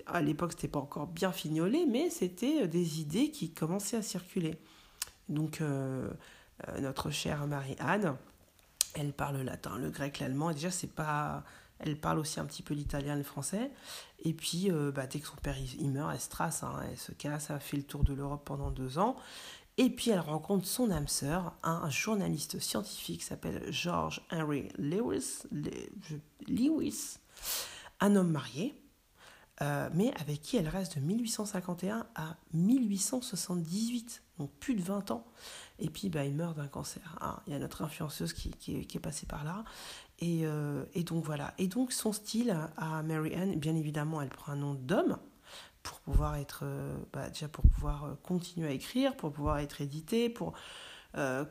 à 0.06 0.22
l'époque, 0.22 0.52
c'était 0.52 0.68
pas 0.68 0.78
encore 0.78 1.08
bien 1.08 1.30
fignolé, 1.32 1.84
mais 1.86 2.08
c'était 2.08 2.66
des 2.68 3.00
idées 3.00 3.30
qui 3.30 3.50
commençaient 3.52 3.98
à 3.98 4.02
circuler. 4.02 4.58
Donc, 5.30 5.60
euh, 5.60 6.10
notre 6.80 7.10
chère 7.10 7.46
Marie-Anne, 7.46 8.16
elle 8.94 9.12
parle 9.12 9.38
latin, 9.42 9.78
le 9.78 9.90
grec, 9.90 10.18
l'allemand. 10.18 10.50
Et 10.50 10.54
déjà, 10.54 10.70
c'est 10.70 10.92
pas. 10.92 11.44
Elle 11.78 11.98
parle 11.98 12.18
aussi 12.18 12.38
un 12.40 12.44
petit 12.44 12.62
peu 12.62 12.74
l'italien 12.74 13.14
et 13.14 13.18
le 13.18 13.24
français. 13.24 13.70
Et 14.18 14.34
puis, 14.34 14.70
euh, 14.70 14.92
bah, 14.92 15.06
dès 15.06 15.18
que 15.18 15.26
son 15.26 15.36
père 15.36 15.56
il, 15.58 15.90
meurt, 15.90 16.12
elle 16.12 16.20
se 16.20 16.28
trace, 16.28 16.62
hein, 16.62 16.78
elle 16.90 16.98
se 16.98 17.12
casse, 17.12 17.48
elle 17.48 17.60
fait 17.60 17.78
le 17.78 17.84
tour 17.84 18.04
de 18.04 18.12
l'Europe 18.12 18.42
pendant 18.44 18.70
deux 18.70 18.98
ans. 18.98 19.16
Et 19.78 19.88
puis, 19.88 20.10
elle 20.10 20.20
rencontre 20.20 20.66
son 20.66 20.90
âme 20.90 21.08
sœur, 21.08 21.54
un 21.62 21.88
journaliste 21.88 22.58
scientifique 22.58 23.20
qui 23.20 23.26
s'appelle 23.26 23.64
George 23.72 24.20
Henry 24.30 24.68
Lewis, 24.76 25.44
Lewis, 26.46 27.16
un 28.00 28.14
homme 28.14 28.30
marié, 28.30 28.74
euh, 29.62 29.88
mais 29.94 30.12
avec 30.20 30.42
qui 30.42 30.58
elle 30.58 30.68
reste 30.68 30.98
de 30.98 31.00
1851 31.00 32.06
à 32.14 32.36
1878, 32.52 34.22
donc 34.38 34.50
plus 34.52 34.74
de 34.74 34.82
20 34.82 35.12
ans. 35.12 35.26
Et 35.80 35.88
puis, 35.88 36.08
bah, 36.08 36.24
il 36.24 36.34
meurt 36.34 36.56
d'un 36.56 36.68
cancer. 36.68 37.16
Hein. 37.20 37.40
Il 37.46 37.52
y 37.52 37.56
a 37.56 37.58
notre 37.58 37.82
influenceuse 37.82 38.32
qui, 38.32 38.50
qui, 38.50 38.76
est, 38.76 39.00
passée 39.00 39.26
par 39.26 39.44
là. 39.44 39.64
Et, 40.18 40.42
euh, 40.44 40.84
et, 40.94 41.02
donc, 41.02 41.24
voilà. 41.24 41.54
Et 41.58 41.66
donc, 41.66 41.92
son 41.92 42.12
style 42.12 42.56
à 42.76 43.02
Mary 43.02 43.34
Ann, 43.34 43.58
bien 43.58 43.74
évidemment, 43.74 44.20
elle 44.20 44.28
prend 44.28 44.52
un 44.52 44.56
nom 44.56 44.74
d'homme 44.74 45.18
pour 45.82 46.00
pouvoir 46.00 46.36
être, 46.36 46.60
euh, 46.64 46.96
bah, 47.12 47.30
déjà 47.30 47.48
pour 47.48 47.64
pouvoir 47.64 48.04
euh, 48.04 48.14
continuer 48.22 48.68
à 48.68 48.72
écrire, 48.72 49.16
pour 49.16 49.32
pouvoir 49.32 49.58
être 49.58 49.80
édité, 49.80 50.28
pour, 50.28 50.52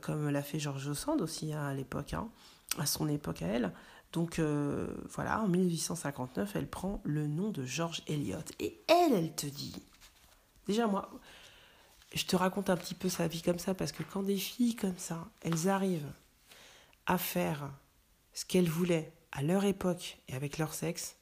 comme 0.02 0.30
l'a 0.30 0.44
fait 0.44 0.60
George 0.60 0.94
Sand 0.94 1.22
aussi 1.22 1.52
hein, 1.52 1.65
à 1.65 1.74
l'époque, 1.74 2.13
hein, 2.13 2.30
à 2.78 2.86
son 2.86 3.10
époque 3.10 3.42
à 3.42 3.48
elle. 3.48 3.74
Donc 4.13 4.39
voilà, 4.39 5.42
en 5.42 5.48
1859, 5.48 6.56
elle 6.56 6.68
prend 6.68 7.02
le 7.04 7.28
nom 7.28 7.50
de 7.50 7.65
George 7.65 8.02
Eliot. 8.08 8.38
Et 8.60 8.82
elle, 8.88 9.13
elle 9.13 9.36
te 9.36 9.46
dit, 9.46 9.76
déjà 10.65 10.88
moi, 10.88 11.10
je 12.13 12.26
te 12.26 12.36
raconte 12.36 12.69
un 12.69 12.78
petit 12.78 12.95
peu 12.95 13.10
sa 13.10 13.28
vie 13.28 13.41
comme 13.41 13.60
ça 13.60 13.74
parce 13.74 13.91
que 13.91 14.04
quand 14.04 14.24
des 14.24 14.38
filles 14.38 14.76
comme 14.76 14.98
ça, 14.98 15.28
elles 15.41 15.69
arrivent 15.69 16.12
à 17.06 17.17
faire 17.17 17.72
ce 18.34 18.45
qu'elles 18.45 18.69
voulaient 18.69 19.13
à 19.32 19.43
leur 19.43 19.65
époque 19.65 20.17
et 20.28 20.36
avec 20.36 20.58
leur 20.58 20.74
sexe, 20.74 21.17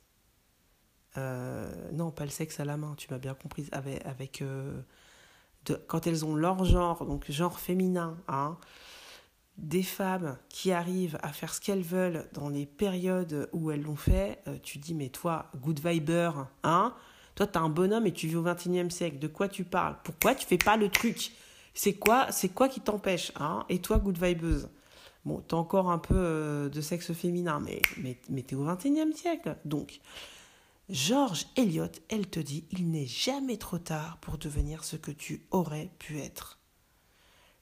euh, 1.18 1.92
non, 1.94 2.12
pas 2.12 2.26
le 2.26 2.30
sexe 2.30 2.60
à 2.60 2.66
la 2.66 2.78
main, 2.78 2.94
tu 2.98 3.08
m'as 3.12 3.18
bien 3.18 3.34
compris, 3.34 3.68
avec, 3.72 4.42
euh, 4.42 4.82
quand 5.88 6.08
elles 6.08 6.26
ont 6.26 6.36
leur 6.36 6.64
genre, 6.64 7.06
donc 7.06 7.30
genre 7.30 7.60
féminin, 7.60 8.18
hein, 8.28 8.58
des 9.58 9.84
femmes 9.84 10.38
qui 10.50 10.72
arrivent 10.72 11.18
à 11.24 11.34
faire 11.34 11.54
ce 11.54 11.60
qu'elles 11.60 11.82
veulent 11.82 12.30
dans 12.34 12.50
les 12.50 12.66
périodes 12.66 13.50
où 13.52 13.72
elles 13.72 13.82
l'ont 13.82 13.96
fait, 13.96 14.40
euh, 14.48 14.58
tu 14.62 14.78
dis, 14.78 14.94
mais 14.94 15.10
toi, 15.10 15.50
good 15.58 15.80
viber, 15.84 16.32
hein, 16.64 16.96
toi, 17.38 17.46
tu 17.46 17.60
un 17.60 17.70
bonhomme 17.70 18.08
et 18.08 18.12
tu 18.12 18.28
vis 18.28 18.36
au 18.36 18.44
21e 18.44 18.90
siècle. 18.90 19.20
De 19.20 19.28
quoi 19.28 19.48
tu 19.48 19.64
parles? 19.64 19.96
Pourquoi 20.04 20.34
tu 20.34 20.48
fais 20.48 20.58
pas 20.58 20.76
le 20.76 20.90
truc? 20.90 21.34
C'est 21.76 21.94
quoi, 21.94 22.32
c'est 22.32 22.50
quoi 22.50 22.68
qui 22.68 22.82
t'empêche 22.82 23.32
hein? 23.36 23.64
Et 23.70 23.80
toi, 23.80 24.00
good 24.00 24.18
vibeuse 24.18 24.70
Bon, 25.24 25.44
t'as 25.48 25.58
encore 25.58 25.92
un 25.92 26.00
peu 26.00 26.16
euh, 26.18 26.68
de 26.68 26.82
sexe 26.82 27.14
féminin, 27.14 27.60
mais, 27.60 27.80
mais, 27.98 28.20
mais 28.30 28.42
t'es 28.42 28.56
au 28.56 28.66
21e 28.66 29.14
siècle. 29.14 29.56
Donc, 29.66 30.00
George 30.90 31.46
Eliot, 31.58 31.92
elle 32.10 32.28
te 32.28 32.40
dit 32.40 32.66
il 32.72 32.90
n'est 32.90 33.06
jamais 33.06 33.58
trop 33.58 33.78
tard 33.78 34.18
pour 34.20 34.40
devenir 34.40 34.84
ce 34.84 34.96
que 34.96 35.12
tu 35.12 35.46
aurais 35.52 35.92
pu 36.00 36.18
être. 36.20 36.58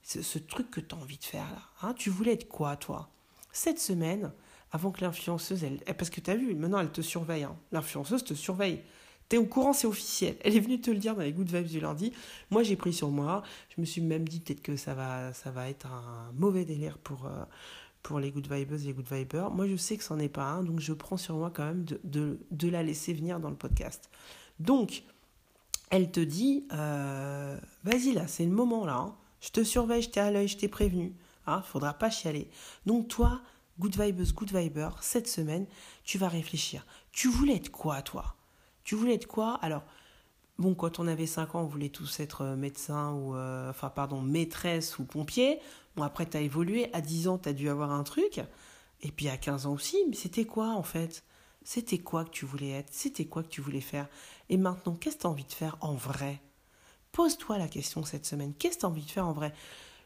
Ce, 0.04 0.22
ce 0.22 0.40
truc 0.40 0.72
que 0.72 0.80
tu 0.80 0.96
as 0.96 0.98
envie 0.98 1.18
de 1.18 1.24
faire 1.26 1.52
là. 1.52 1.62
Hein? 1.82 1.94
Tu 1.96 2.10
voulais 2.10 2.32
être 2.32 2.48
quoi, 2.48 2.78
toi? 2.78 3.10
Cette 3.52 3.80
semaine, 3.80 4.32
avant 4.72 4.92
que 4.92 5.02
l'influenceuse, 5.02 5.66
elle, 5.66 5.80
parce 5.96 6.10
que 6.10 6.22
tu 6.22 6.32
as 6.32 6.36
vu, 6.38 6.56
maintenant 6.56 6.80
elle 6.80 6.94
te 6.94 7.02
surveille. 7.02 7.44
Hein. 7.44 7.58
L'influenceuse 7.74 8.24
te 8.24 8.34
surveille. 8.34 8.82
T'es 9.28 9.38
au 9.38 9.46
courant, 9.46 9.74
c'est 9.74 9.88
officiel. 9.88 10.38
Elle 10.42 10.56
est 10.56 10.60
venue 10.60 10.80
te 10.80 10.92
le 10.92 10.98
dire 10.98 11.16
dans 11.16 11.24
les 11.24 11.34
Good 11.34 11.52
Vibes 11.52 11.68
du 11.68 11.80
lundi. 11.80 12.14
Moi, 12.52 12.62
j'ai 12.64 12.76
pris 12.76 12.94
sur 12.94 13.10
moi. 13.10 13.42
Je 13.76 13.82
me 13.82 13.86
suis 13.86 14.02
même 14.02 14.28
dit 14.28 14.40
peut-être 14.40 14.62
que 14.62 14.76
ça 14.76 14.94
va, 14.94 15.34
ça 15.34 15.50
va 15.50 15.70
être 15.70 15.88
un 15.88 16.32
mauvais 16.34 16.64
délire 16.64 17.00
pour, 17.00 17.26
euh, 17.26 17.44
pour 18.04 18.20
les 18.20 18.32
Good 18.32 18.52
Vibes 18.52 18.74
et 18.74 18.78
les 18.78 18.94
Good 18.94 19.12
Vibers. 19.12 19.50
Moi, 19.50 19.68
je 19.68 19.76
sais 19.76 19.98
que 19.98 20.04
c'en 20.04 20.20
est 20.20 20.30
pas 20.30 20.44
un, 20.44 20.64
donc 20.64 20.80
je 20.80 20.94
prends 20.94 21.18
sur 21.18 21.36
moi 21.36 21.52
quand 21.54 21.66
même 21.66 21.86
de, 22.04 22.40
de, 22.52 22.70
la 22.70 22.84
laisser 22.84 23.14
venir 23.14 23.40
dans 23.40 23.50
le 23.50 23.56
podcast. 23.56 24.12
Donc, 24.60 25.04
elle 25.90 26.12
te 26.12 26.20
dit, 26.20 26.68
euh, 26.72 27.58
vas-y 27.84 28.12
là, 28.14 28.28
c'est 28.28 28.46
le 28.46 28.52
moment 28.52 28.86
là. 28.86 28.98
Hein. 28.98 29.16
Je 29.42 29.50
te 29.50 29.64
surveille, 29.64 30.04
je 30.04 30.10
t'ai 30.10 30.20
à 30.20 30.30
l'œil, 30.30 30.48
je 30.48 30.58
t'ai 30.58 30.68
prévenu. 30.68 31.14
Hein, 31.48 31.64
faudra 31.64 31.94
pas 31.94 32.12
chialer. 32.12 32.48
Donc 32.86 33.08
toi, 33.08 33.42
Good 33.80 34.00
Vibes, 34.00 34.34
Good 34.34 34.56
Viber, 34.56 34.90
cette 35.02 35.28
semaine, 35.28 35.66
tu 36.04 36.20
vas 36.20 36.30
réfléchir. 36.30 36.86
Tu 37.12 37.28
voulais 37.28 37.56
être 37.56 37.72
quoi, 37.72 38.04
toi? 38.04 38.36
Tu 38.86 38.96
voulais 38.96 39.16
être 39.16 39.28
quoi? 39.28 39.56
Alors, 39.62 39.84
bon, 40.60 40.76
quand 40.76 41.00
on 41.00 41.08
avait 41.08 41.26
5 41.26 41.56
ans, 41.56 41.62
on 41.64 41.68
voulait 41.68 41.90
tous 41.90 42.20
être 42.20 42.42
euh, 42.42 42.56
médecin 42.56 43.14
ou, 43.14 43.36
euh, 43.36 43.70
enfin, 43.70 43.90
pardon, 43.90 44.22
maîtresse 44.22 45.00
ou 45.00 45.06
pompier. 45.06 45.60
Bon, 45.96 46.04
après, 46.04 46.28
tu 46.28 46.38
as 46.38 46.42
évolué. 46.42 46.94
À 46.94 47.02
10 47.02 47.28
ans, 47.28 47.38
tu 47.38 47.50
as 47.50 47.54
dû 47.54 47.68
avoir 47.68 47.92
un 47.92 48.04
truc. 48.04 48.42
Et 49.02 49.12
puis 49.12 49.28
à 49.28 49.38
15 49.38 49.66
ans 49.66 49.74
aussi, 49.74 49.98
mais 50.08 50.16
c'était 50.16 50.46
quoi 50.46 50.70
en 50.70 50.84
fait? 50.84 51.24
C'était 51.64 51.98
quoi 51.98 52.26
que 52.26 52.30
tu 52.30 52.46
voulais 52.46 52.70
être? 52.70 52.90
C'était 52.92 53.26
quoi 53.26 53.44
que 53.44 53.50
tu 53.50 53.60
voulais 53.60 53.82
faire? 53.82 54.08
Et 54.50 54.58
maintenant, 54.58 54.96
qu'est-ce 54.96 55.18
que 55.18 55.22
tu 55.22 55.28
envie 55.28 55.44
de 55.44 55.52
faire 55.52 55.78
en 55.82 55.94
vrai? 55.96 56.42
Pose-toi 57.12 57.58
la 57.58 57.68
question 57.68 58.04
cette 58.04 58.26
semaine. 58.26 58.54
Qu'est-ce 58.54 58.76
que 58.76 58.82
tu 58.82 58.86
envie 58.86 59.04
de 59.04 59.12
faire 59.12 59.28
en 59.28 59.34
vrai? 59.34 59.54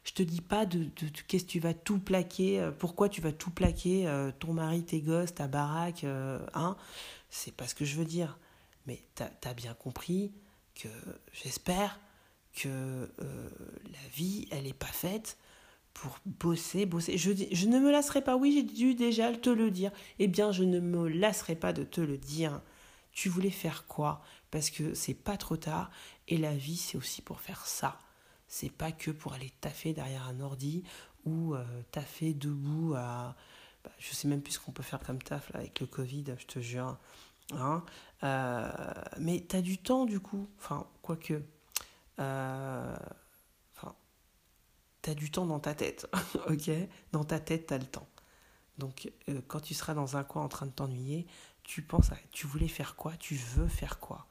Je 0.06 0.14
te 0.14 0.24
dis 0.24 0.42
pas 0.42 0.66
de, 0.66 0.86
qu'est-ce 1.28 1.44
que 1.44 1.50
tu 1.50 1.60
vas 1.60 1.74
tout 1.74 2.00
plaquer, 2.00 2.60
euh, 2.62 2.72
pourquoi 2.72 3.10
tu 3.10 3.20
vas 3.22 3.34
tout 3.34 3.52
plaquer, 3.52 4.10
ton 4.40 4.54
mari, 4.54 4.84
tes 4.84 5.02
gosses, 5.02 5.36
ta 5.36 5.48
baraque, 5.48 6.06
hein? 6.54 6.78
C'est 7.30 7.54
pas 7.54 7.68
ce 7.68 7.76
que 7.76 7.86
je 7.86 7.98
veux 7.98 8.06
dire. 8.06 8.38
Mais 8.90 9.04
tu 9.16 9.24
as, 9.24 9.54
bien 9.54 9.76
compris 9.76 10.34
que 10.74 10.90
j'espère 11.32 12.00
que 12.54 13.08
la 13.20 14.10
vie, 14.12 14.48
elle 14.50 14.64
n'est 14.64 14.74
pas 14.74 14.88
faite 14.88 15.38
pour 15.94 16.18
bosser, 16.26 16.88
bosser. 16.88 17.20
Je, 17.20 17.32
je 17.52 17.68
ne 17.68 17.80
me 17.80 17.92
lasserai 17.92 18.24
pas, 18.24 18.36
oui, 18.36 18.52
j'ai 18.52 18.64
dû 18.64 18.96
déjà 18.96 19.32
te 19.36 19.52
le 19.52 19.70
dire. 19.70 19.92
Eh 20.18 20.28
bien, 20.28 20.52
je 20.52 20.64
ne 20.64 20.80
me 20.80 21.08
lasserai 21.08 21.56
pas 21.56 21.72
de 21.72 21.84
te 21.84 22.02
le 22.02 22.18
dire. 22.18 22.62
Tu 23.12 23.30
voulais 23.30 23.52
faire 23.52 23.86
quoi? 23.86 24.24
Parce 24.50 24.72
que 24.72 24.96
c'est 24.96 25.14
pas 25.14 25.38
trop 25.38 25.56
tard 25.56 25.92
et 26.28 26.38
la 26.38 26.56
vie, 26.56 26.78
c'est 26.78 26.98
aussi 26.98 27.22
pour 27.22 27.42
faire 27.42 27.68
ça. 27.68 28.00
C'est 28.48 28.72
pas 28.72 28.92
que 28.92 29.12
pour 29.12 29.34
aller 29.34 29.52
taffer 29.62 29.94
derrière 29.94 30.28
un 30.28 30.40
ordi 30.40 30.84
ou 31.26 31.54
euh, 31.54 31.64
taffer 31.92 32.34
debout 32.34 32.96
à. 32.96 33.36
Bah, 33.84 33.92
je 34.00 34.14
sais 34.14 34.28
même 34.28 34.42
plus 34.42 34.54
ce 34.54 34.60
qu'on 34.60 34.72
peut 34.72 34.84
faire 34.84 35.00
comme 35.00 35.22
taf 35.22 35.54
là, 35.54 35.60
avec 35.60 35.80
le 35.80 35.86
Covid, 35.86 36.26
je 36.40 36.46
te 36.46 36.60
jure. 36.60 36.98
Hein 37.54 37.84
euh, 38.24 38.72
mais 39.18 39.46
t'as 39.48 39.62
du 39.62 39.78
temps 39.78 40.06
du 40.06 40.20
coup. 40.20 40.48
Enfin, 40.58 40.88
quoique. 41.02 41.42
Euh, 42.20 42.96
tu 45.02 45.10
as 45.10 45.16
du 45.16 45.32
temps 45.32 45.46
dans 45.46 45.60
ta 45.60 45.74
tête, 45.74 46.10
ok? 46.50 46.70
Dans 47.14 47.24
ta 47.24 47.40
tête, 47.40 47.68
tu 47.68 47.74
le 47.74 47.86
temps. 47.86 48.08
Donc, 48.78 49.12
euh, 49.30 49.42
quand 49.48 49.62
tu 49.62 49.74
seras 49.74 49.94
dans 49.94 50.18
un 50.18 50.24
coin 50.26 50.44
en 50.44 50.50
train 50.50 50.66
de 50.66 50.72
t'ennuyer, 50.72 51.26
tu 51.64 51.82
penses 51.82 52.12
à 52.12 52.16
tu 52.32 52.48
voulais 52.48 52.68
faire 52.68 52.96
quoi? 52.98 53.14
Tu 53.18 53.36
veux 53.36 53.68
faire 53.68 54.00
quoi? 54.00 54.28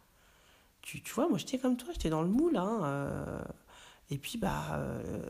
Tu, 0.82 1.02
tu 1.02 1.12
vois, 1.14 1.28
moi, 1.28 1.38
j'étais 1.38 1.58
comme 1.58 1.76
toi, 1.76 1.88
j'étais 1.92 2.10
dans 2.10 2.22
le 2.22 2.28
moule. 2.28 2.56
Hein, 2.58 2.80
euh, 2.84 3.42
et 4.10 4.18
puis, 4.18 4.38
bah, 4.38 4.78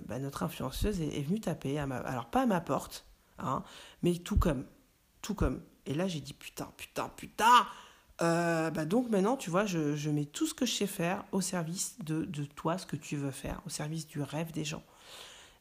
bah, 0.07 0.19
notre 0.19 0.43
influenceuse 0.43 1.01
est, 1.01 1.23
venue 1.23 1.41
taper, 1.41 1.79
à 1.79 1.87
ma, 1.87 1.99
alors 1.99 2.27
pas 2.27 2.43
à 2.43 2.47
ma 2.47 2.61
porte, 2.61 3.07
hein, 3.39 3.63
mais 4.03 4.15
tout 4.15 4.39
comme. 4.39 4.65
Tout 5.23 5.35
comme. 5.35 5.63
Et 5.89 5.95
là, 5.95 6.07
j'ai 6.07 6.21
dit 6.21 6.35
putain, 6.35 6.71
putain, 6.77 7.09
putain 7.09 7.67
bah 8.21 8.85
donc 8.85 9.11
maintenant, 9.11 9.37
tu 9.37 9.51
vois, 9.51 9.65
je, 9.65 10.11
mets 10.11 10.25
tout 10.25 10.47
ce 10.47 10.55
que 10.55 10.67
je 10.67 10.73
sais 10.73 10.87
faire 10.87 11.25
au 11.33 11.41
service 11.41 11.97
de, 12.05 12.25
toi, 12.57 12.79
ce 12.79 12.87
que 12.87 12.97
tu 12.97 13.17
veux 13.17 13.31
faire, 13.31 13.63
au 13.67 13.69
service 13.69 14.07
du 14.07 14.21
rêve 14.21 14.53
des 14.53 14.65
gens. 14.65 14.83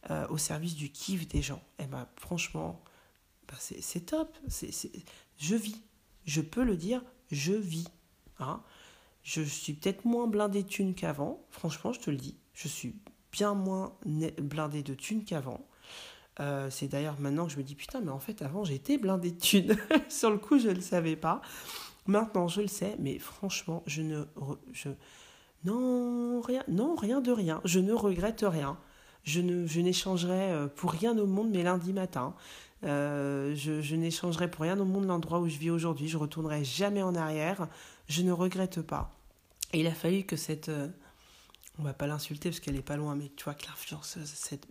Euh, 0.09 0.27
au 0.29 0.37
service 0.37 0.75
du 0.75 0.89
kiff 0.89 1.27
des 1.27 1.41
gens. 1.41 1.61
Et 1.79 1.85
ben 1.85 2.07
franchement, 2.15 2.81
bah, 3.47 3.55
c'est 3.59 4.05
top. 4.05 4.37
je 5.37 5.55
vis. 5.55 5.81
Je 6.25 6.39
peux 6.39 6.63
le 6.63 6.77
dire, 6.77 7.01
je 7.31 7.53
vis. 7.53 7.87
Hein. 8.39 8.61
Je 9.23 9.41
suis 9.41 9.73
peut-être 9.73 10.05
moins 10.05 10.27
blindé 10.27 10.63
de 10.63 10.67
thunes 10.67 10.95
qu'avant. 10.95 11.45
Franchement, 11.49 11.91
je 11.91 11.99
te 11.99 12.09
le 12.09 12.17
dis. 12.17 12.37
Je 12.53 12.67
suis 12.69 12.95
bien 13.33 13.53
moins 13.53 13.97
blindé 14.05 14.81
de 14.81 14.93
thunes 14.93 15.25
qu'avant. 15.25 15.67
Euh, 16.39 16.69
c'est 16.69 16.87
d'ailleurs 16.87 17.19
maintenant 17.19 17.47
que 17.47 17.51
je 17.51 17.57
me 17.57 17.63
dis 17.63 17.75
putain, 17.75 18.01
mais 18.01 18.11
en 18.11 18.19
fait, 18.19 18.41
avant, 18.41 18.63
j'étais 18.63 18.97
blindé 18.97 19.31
de 19.31 19.39
thunes. 19.39 19.75
Sur 20.09 20.29
le 20.29 20.37
coup, 20.37 20.59
je 20.59 20.69
ne 20.69 20.73
le 20.73 20.81
savais 20.81 21.15
pas. 21.15 21.41
Maintenant, 22.05 22.47
je 22.47 22.61
le 22.61 22.67
sais, 22.67 22.95
mais 22.99 23.19
franchement, 23.19 23.83
je 23.85 24.01
ne. 24.01 24.25
Je, 24.71 24.89
non, 25.65 26.41
rien, 26.41 26.63
non, 26.67 26.95
rien 26.95 27.21
de 27.21 27.31
rien. 27.31 27.61
Je 27.65 27.79
ne 27.79 27.93
regrette 27.93 28.45
rien. 28.47 28.77
Je, 29.23 29.41
ne, 29.41 29.67
je 29.67 29.81
n'échangerai 29.81 30.51
euh, 30.53 30.67
pour 30.67 30.91
rien 30.91 31.17
au 31.17 31.25
monde 31.25 31.49
mes 31.49 31.63
lundis 31.63 31.91
matins. 31.91 32.33
Euh, 32.83 33.53
je, 33.55 33.81
je 33.81 33.95
n'échangerai 33.95 34.49
pour 34.49 34.61
rien 34.61 34.79
au 34.79 34.85
monde 34.85 35.05
l'endroit 35.05 35.39
où 35.39 35.49
je 35.49 35.57
vis 35.57 35.69
aujourd'hui. 35.69 36.07
Je 36.07 36.17
retournerai 36.17 36.63
jamais 36.63 37.03
en 37.03 37.15
arrière. 37.15 37.67
Je 38.07 38.21
ne 38.21 38.31
regrette 38.31 38.81
pas. 38.81 39.17
Et 39.73 39.81
il 39.81 39.87
a 39.87 39.93
fallu 39.93 40.23
que 40.23 40.37
cette. 40.37 40.69
Euh, 40.69 40.87
on 41.79 41.83
va 41.83 41.93
pas 41.93 42.07
l'insulter 42.07 42.49
parce 42.49 42.59
qu'elle 42.59 42.75
est 42.75 42.81
pas 42.81 42.95
loin, 42.95 43.15
mais 43.15 43.29
tu 43.35 43.43
vois 43.43 43.53
que 43.53 43.65
l'influenceuse, 43.65 44.29
cette. 44.33 44.67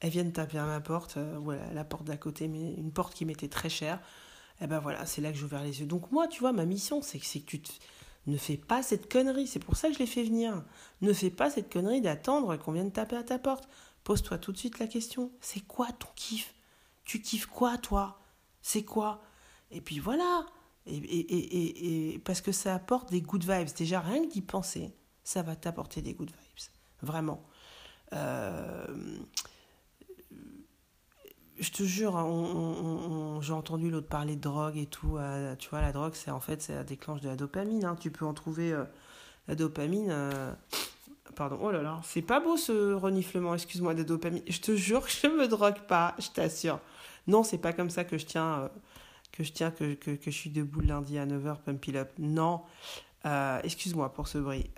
Elle 0.00 0.10
vient 0.10 0.24
de 0.24 0.30
taper 0.30 0.58
à 0.58 0.64
ma 0.64 0.80
porte, 0.80 1.18
voilà, 1.18 1.72
la 1.72 1.84
porte 1.84 2.04
d'à 2.04 2.16
côté, 2.16 2.48
mais 2.48 2.74
une 2.74 2.92
porte 2.92 3.14
qui 3.14 3.24
m'était 3.24 3.48
très 3.48 3.68
chère. 3.68 4.00
Et 4.60 4.66
ben 4.66 4.78
voilà, 4.78 5.06
c'est 5.06 5.20
là 5.20 5.30
que 5.32 5.38
j'ai 5.38 5.44
ouvert 5.44 5.62
les 5.62 5.80
yeux. 5.80 5.86
Donc 5.86 6.10
moi, 6.12 6.28
tu 6.28 6.40
vois, 6.40 6.52
ma 6.52 6.64
mission, 6.64 7.02
c'est 7.02 7.18
que, 7.18 7.38
que 7.38 7.56
tu 7.56 7.72
ne 8.26 8.36
fais 8.36 8.56
pas 8.56 8.82
cette 8.82 9.10
connerie, 9.10 9.46
c'est 9.46 9.58
pour 9.58 9.76
ça 9.76 9.88
que 9.88 9.94
je 9.94 9.98
l'ai 9.98 10.06
fait 10.06 10.24
venir. 10.24 10.64
Ne 11.00 11.12
fais 11.12 11.30
pas 11.30 11.50
cette 11.50 11.72
connerie 11.72 12.00
d'attendre 12.00 12.56
qu'on 12.56 12.72
vienne 12.72 12.92
taper 12.92 13.16
à 13.16 13.22
ta 13.22 13.38
porte. 13.38 13.68
Pose-toi 14.04 14.38
tout 14.38 14.52
de 14.52 14.58
suite 14.58 14.78
la 14.78 14.86
question. 14.86 15.32
C'est 15.40 15.60
quoi 15.60 15.88
ton 15.98 16.08
kiff? 16.14 16.54
Tu 17.04 17.20
kiffes 17.20 17.46
quoi, 17.46 17.78
toi? 17.78 18.20
C'est 18.62 18.84
quoi? 18.84 19.22
Et 19.70 19.80
puis 19.80 19.98
voilà. 19.98 20.46
Et, 20.86 22.20
parce 22.24 22.40
que 22.40 22.52
ça 22.52 22.74
apporte 22.74 23.10
des 23.10 23.20
good 23.20 23.42
vibes. 23.42 23.68
Déjà, 23.76 24.00
rien 24.00 24.24
que 24.26 24.32
d'y 24.32 24.42
penser, 24.42 24.92
ça 25.24 25.42
va 25.42 25.56
t'apporter 25.56 26.02
des 26.02 26.14
good 26.14 26.30
vibes. 26.30 26.70
Vraiment. 27.02 27.44
Euh, 28.12 28.86
je 31.58 31.70
te 31.70 31.82
jure, 31.82 32.16
hein, 32.16 33.38
j'ai 33.40 33.52
entendu 33.52 33.90
l'autre 33.90 34.08
parler 34.08 34.36
de 34.36 34.40
drogue 34.40 34.76
et 34.76 34.86
tout. 34.86 35.16
Euh, 35.16 35.54
tu 35.56 35.68
vois, 35.70 35.80
la 35.80 35.92
drogue, 35.92 36.14
c'est 36.14 36.30
en 36.30 36.40
fait, 36.40 36.62
ça 36.62 36.84
déclenche 36.84 37.20
de 37.20 37.28
la 37.28 37.36
dopamine. 37.36 37.84
Hein. 37.84 37.96
Tu 38.00 38.10
peux 38.10 38.24
en 38.24 38.34
trouver 38.34 38.72
euh, 38.72 38.84
la 39.48 39.54
dopamine. 39.54 40.08
Euh, 40.10 40.52
pardon, 41.34 41.58
oh 41.60 41.70
là 41.70 41.82
là, 41.82 42.00
c'est 42.04 42.22
pas 42.22 42.40
beau 42.40 42.56
ce 42.56 42.92
reniflement, 42.92 43.54
excuse-moi, 43.54 43.94
de 43.94 44.02
dopamine. 44.02 44.42
Je 44.46 44.60
te 44.60 44.76
jure 44.76 45.04
que 45.04 45.10
je 45.10 45.26
me 45.26 45.48
drogue 45.48 45.80
pas, 45.88 46.14
je 46.18 46.28
t'assure. 46.28 46.80
Non, 47.26 47.42
c'est 47.42 47.58
pas 47.58 47.72
comme 47.72 47.90
ça 47.90 48.04
que 48.04 48.18
je 48.18 48.26
tiens, 48.26 48.70
que 49.32 49.44
je 49.44 49.52
tiens, 49.52 49.70
que, 49.70 49.94
que, 49.94 50.16
je 50.24 50.30
suis 50.30 50.50
debout 50.50 50.80
lundi 50.80 51.18
à 51.18 51.26
9h, 51.26 51.56
pump 51.64 51.84
up. 51.94 52.10
Non, 52.18 52.62
excuse-moi 53.62 54.12
pour 54.12 54.28
ce 54.28 54.38
bruit. 54.38 54.70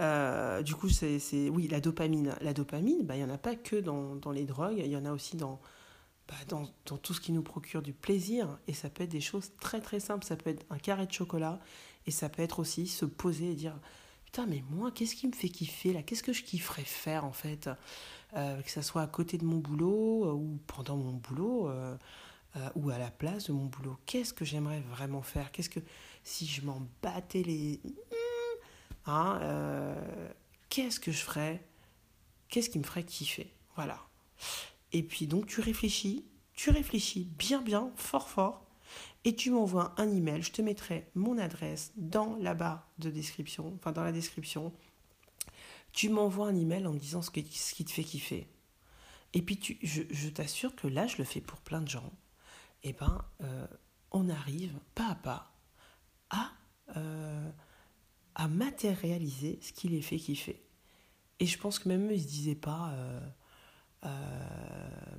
Euh, 0.00 0.62
du 0.62 0.74
coup, 0.74 0.88
c'est, 0.88 1.20
oui, 1.50 1.68
la 1.68 1.80
dopamine. 1.80 2.34
La 2.40 2.52
dopamine, 2.52 3.02
bah, 3.04 3.16
il 3.16 3.24
n'y 3.24 3.30
en 3.30 3.34
a 3.34 3.38
pas 3.38 3.54
que 3.54 3.76
dans, 3.76 4.16
dans, 4.16 4.32
les 4.32 4.44
drogues, 4.44 4.78
il 4.78 4.90
y 4.90 4.96
en 4.96 5.04
a 5.04 5.12
aussi 5.12 5.36
dans, 5.36 5.60
bah, 6.28 6.34
dans, 6.48 6.68
dans, 6.86 6.98
tout 6.98 7.14
ce 7.14 7.20
qui 7.20 7.32
nous 7.32 7.42
procure 7.42 7.82
du 7.82 7.92
plaisir. 7.92 8.58
Et 8.66 8.72
ça 8.72 8.90
peut 8.90 9.04
être 9.04 9.10
des 9.10 9.20
choses 9.20 9.52
très 9.60 9.80
très 9.80 10.00
simples. 10.00 10.24
Ça 10.24 10.36
peut 10.36 10.50
être 10.50 10.64
un 10.70 10.78
carré 10.78 11.06
de 11.06 11.12
chocolat 11.12 11.60
et 12.06 12.10
ça 12.10 12.28
peut 12.28 12.42
être 12.42 12.58
aussi 12.58 12.86
se 12.86 13.04
poser 13.04 13.52
et 13.52 13.54
dire 13.54 13.78
Putain, 14.26 14.46
mais 14.46 14.64
moi, 14.70 14.90
qu'est-ce 14.90 15.14
qui 15.14 15.28
me 15.28 15.32
fait 15.32 15.48
kiffer 15.48 15.92
là? 15.92 16.02
Qu'est-ce 16.02 16.24
que 16.24 16.32
je 16.32 16.42
kifferais 16.42 16.84
faire 16.84 17.24
en 17.24 17.32
fait? 17.32 17.70
Euh, 18.36 18.60
Que 18.62 18.70
ça 18.70 18.82
soit 18.82 19.02
à 19.02 19.06
côté 19.06 19.38
de 19.38 19.44
mon 19.44 19.58
boulot 19.58 20.24
euh, 20.26 20.32
ou 20.32 20.58
pendant 20.66 20.96
mon 20.96 21.12
boulot 21.12 21.70
ou 22.76 22.90
à 22.90 22.98
la 22.98 23.10
place 23.10 23.48
de 23.48 23.52
mon 23.52 23.66
boulot. 23.66 23.96
Qu'est-ce 24.06 24.32
que 24.32 24.44
j'aimerais 24.44 24.80
vraiment 24.80 25.22
faire? 25.22 25.50
Qu'est-ce 25.50 25.68
que 25.70 25.80
si 26.22 26.46
je 26.46 26.62
m'en 26.62 26.82
battais 27.02 27.42
les 27.42 27.80
Hein, 29.06 29.38
euh, 29.42 30.28
qu'est-ce 30.68 31.00
que 31.00 31.12
je 31.12 31.22
ferais? 31.22 31.66
Qu'est-ce 32.48 32.70
qui 32.70 32.78
me 32.78 32.84
ferait 32.84 33.04
kiffer? 33.04 33.52
Voilà. 33.76 34.00
Et 34.92 35.02
puis 35.02 35.26
donc 35.26 35.46
tu 35.46 35.60
réfléchis, 35.60 36.24
tu 36.54 36.70
réfléchis 36.70 37.24
bien 37.36 37.60
bien, 37.60 37.90
fort 37.96 38.28
fort, 38.28 38.64
et 39.24 39.34
tu 39.34 39.50
m'envoies 39.50 39.94
un 39.96 40.10
email. 40.10 40.42
Je 40.42 40.52
te 40.52 40.62
mettrai 40.62 41.10
mon 41.14 41.38
adresse 41.38 41.92
dans 41.96 42.36
la 42.36 42.54
barre 42.54 42.88
de 42.98 43.10
description, 43.10 43.72
enfin 43.76 43.92
dans 43.92 44.04
la 44.04 44.12
description. 44.12 44.72
Tu 45.92 46.08
m'envoies 46.08 46.48
un 46.48 46.56
email 46.56 46.86
en 46.86 46.92
me 46.92 46.98
disant 46.98 47.22
ce, 47.22 47.30
qui 47.30 47.44
te 47.84 47.90
fait 47.90 48.04
kiffer. 48.04 48.48
Et 49.32 49.42
puis 49.42 49.58
tu, 49.58 49.78
je, 49.82 50.28
t'assure 50.28 50.74
que 50.76 50.86
là, 50.86 51.06
je 51.06 51.18
le 51.18 51.24
fais 51.24 51.40
pour 51.40 51.60
plein 51.60 51.80
de 51.80 51.88
gens. 51.88 52.12
Et 52.82 52.90
eh 52.90 52.92
ben, 52.92 53.24
euh, 53.42 53.66
on 54.10 54.28
arrive 54.28 54.78
pas 54.94 55.08
à 55.08 55.14
pas 55.14 55.52
à 56.30 56.52
euh, 56.96 57.50
à 58.34 58.48
matérialiser 58.48 59.58
ce 59.62 59.72
qui 59.72 59.88
les 59.88 60.02
fait 60.02 60.18
kiffer. 60.18 60.60
Et 61.40 61.46
je 61.46 61.58
pense 61.58 61.78
que 61.78 61.88
même 61.88 62.08
eux, 62.08 62.14
ils 62.14 62.22
se 62.22 62.28
disaient 62.28 62.54
pas, 62.54 62.90
euh, 62.92 63.20
euh, 64.04 65.16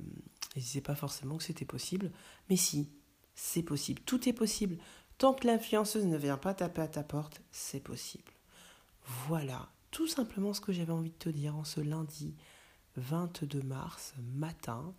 ils 0.54 0.62
disaient 0.62 0.80
pas 0.80 0.94
forcément 0.94 1.36
que 1.36 1.44
c'était 1.44 1.64
possible, 1.64 2.10
mais 2.48 2.56
si, 2.56 2.90
c'est 3.34 3.62
possible, 3.62 4.00
tout 4.02 4.28
est 4.28 4.32
possible. 4.32 4.78
Tant 5.18 5.34
que 5.34 5.46
l'influenceuse 5.46 6.04
ne 6.04 6.16
vient 6.16 6.36
pas 6.36 6.54
taper 6.54 6.82
à 6.82 6.88
ta 6.88 7.02
porte, 7.02 7.40
c'est 7.50 7.80
possible. 7.80 8.32
Voilà, 9.28 9.70
tout 9.90 10.06
simplement 10.06 10.52
ce 10.52 10.60
que 10.60 10.72
j'avais 10.72 10.92
envie 10.92 11.10
de 11.10 11.16
te 11.16 11.28
dire 11.28 11.56
en 11.56 11.64
ce 11.64 11.80
lundi 11.80 12.34
22 12.96 13.62
mars 13.62 14.14
matin. 14.34 14.94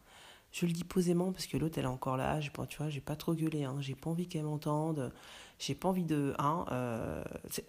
Je 0.52 0.66
le 0.66 0.72
dis 0.72 0.84
posément 0.84 1.32
parce 1.32 1.46
que 1.46 1.58
l'autre 1.58 1.78
elle 1.78 1.86
est 1.86 1.88
encore 1.88 2.18
là, 2.18 2.40
j'ai 2.40 2.50
pas, 2.50 2.66
tu 2.66 2.78
vois, 2.78 2.90
j'ai 2.90 3.02
pas 3.02 3.16
trop 3.16 3.34
gueulé, 3.34 3.64
hein, 3.64 3.78
j'ai 3.80 3.96
pas 3.96 4.10
envie 4.10 4.28
qu'elle 4.28 4.44
m'entende. 4.44 5.12
J'ai 5.60 5.76
pas 5.76 5.90
envie 5.90 6.04
de. 6.04 6.34
Hein, 6.38 6.66
euh, 6.72 7.24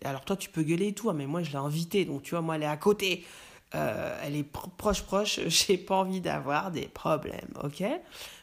alors 0.04 0.24
toi, 0.24 0.36
tu 0.36 0.50
peux 0.50 0.62
gueuler 0.62 0.88
et 0.88 0.94
tout, 0.94 1.08
hein, 1.10 1.14
mais 1.14 1.26
moi, 1.26 1.42
je 1.42 1.50
l'ai 1.50 1.56
invitée, 1.56 2.04
donc 2.04 2.22
tu 2.22 2.30
vois, 2.30 2.42
moi, 2.42 2.56
elle 2.56 2.62
est 2.62 2.66
à 2.66 2.76
côté. 2.76 3.24
Euh, 3.74 4.18
elle 4.22 4.36
est 4.36 4.44
proche, 4.44 5.02
proche, 5.02 5.40
j'ai 5.46 5.78
pas 5.78 5.96
envie 5.96 6.20
d'avoir 6.20 6.70
des 6.70 6.88
problèmes, 6.88 7.52
ok? 7.62 7.82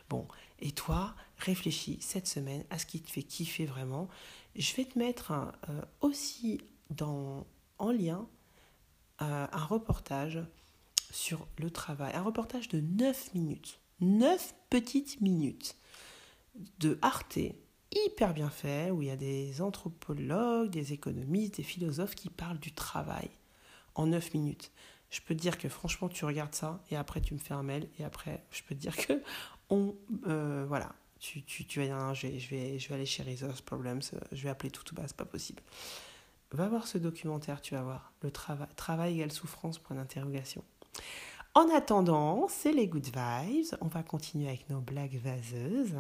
Bon, 0.10 0.28
et 0.60 0.72
toi, 0.72 1.16
réfléchis 1.38 1.98
cette 2.02 2.28
semaine 2.28 2.64
à 2.70 2.80
ce 2.80 2.86
qui 2.86 3.02
te 3.02 3.12
fait 3.12 3.24
kiffer 3.24 3.66
vraiment. 3.66 4.08
Je 4.56 4.74
vais 4.76 4.86
te 4.86 4.98
mettre 4.98 5.32
euh, 5.32 5.82
aussi 6.02 6.62
dans, 6.90 7.46
en 7.78 7.92
lien 7.92 8.28
un 9.20 9.48
reportage 9.70 10.44
sur 11.10 11.48
le 11.60 11.70
travail, 11.72 12.14
un 12.14 12.22
reportage 12.22 12.68
de 12.68 12.82
9 12.82 13.34
minutes, 13.34 13.80
9 14.02 14.56
petites 14.70 15.22
minutes 15.22 15.78
de 16.80 16.98
Arte 17.02 17.40
hyper 17.92 18.34
bien 18.34 18.50
fait, 18.50 18.92
où 18.92 19.02
il 19.02 19.08
y 19.08 19.12
a 19.12 19.16
des 19.16 19.62
anthropologues, 19.62 20.70
des 20.70 20.94
économistes, 20.94 21.58
des 21.58 21.64
philosophes 21.64 22.16
qui 22.16 22.30
parlent 22.30 22.60
du 22.60 22.74
travail 22.74 23.30
en 23.96 24.08
9 24.08 24.34
minutes. 24.34 24.72
Je 25.10 25.22
peux 25.22 25.36
te 25.36 25.40
dire 25.40 25.58
que 25.58 25.70
franchement, 25.70 26.10
tu 26.10 26.26
regardes 26.26 26.56
ça 26.56 26.84
et 26.92 26.98
après 26.98 27.22
tu 27.22 27.34
me 27.34 27.40
fais 27.40 27.54
un 27.54 27.64
mail 27.64 27.90
et 28.00 28.04
après, 28.04 28.44
je 28.52 28.64
peux 28.64 28.76
te 28.76 28.80
dire 28.82 28.98
que 28.98 29.22
on, 29.70 29.96
euh, 30.28 30.66
voilà, 30.68 30.94
tu, 31.20 31.44
tu, 31.44 31.66
tu 31.66 31.80
vas 31.80 31.86
dire, 31.86 32.14
je 32.14 32.28
vais, 32.28 32.40
je, 32.40 32.50
vais, 32.50 32.80
je 32.80 32.90
vais 32.90 32.96
aller 32.96 33.06
chez 33.06 33.24
Resource 33.24 33.62
Problems, 33.62 34.02
je 34.32 34.44
vais 34.44 34.50
appeler 34.50 34.72
tout 34.72 34.84
tout 34.84 34.96
bas, 34.96 35.04
c'est 35.08 35.16
pas 35.16 35.26
possible. 35.26 35.62
Va 36.52 36.68
voir 36.68 36.88
ce 36.88 36.98
documentaire, 36.98 37.62
tu 37.62 37.74
vas 37.74 37.82
voir. 37.82 38.14
Le 38.22 38.32
travail, 38.32 38.68
travail 38.76 39.14
égale 39.16 39.32
souffrance, 39.32 39.80
point 39.80 39.96
d'interrogation. 39.96 40.64
En 41.58 41.70
attendant, 41.74 42.48
c'est 42.50 42.74
les 42.74 42.86
good 42.86 43.06
vibes. 43.06 43.78
On 43.80 43.88
va 43.88 44.04
continuer 44.04 44.50
avec 44.50 44.70
nos 44.70 44.82
blagues 44.82 45.18
vaseuses. 45.24 45.96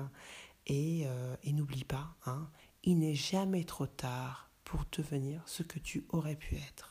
Et, 0.68 1.04
euh, 1.06 1.36
n'oublie 1.46 1.86
pas, 1.86 2.14
hein, 2.26 2.50
il 2.84 3.00
n'est 3.00 3.16
jamais 3.16 3.64
trop 3.64 3.88
tard 3.88 4.50
pour 4.66 4.82
devenir 4.92 5.42
ce 5.46 5.64
que 5.64 5.80
tu 5.80 6.06
aurais 6.10 6.36
pu 6.36 6.56
être. 6.56 6.90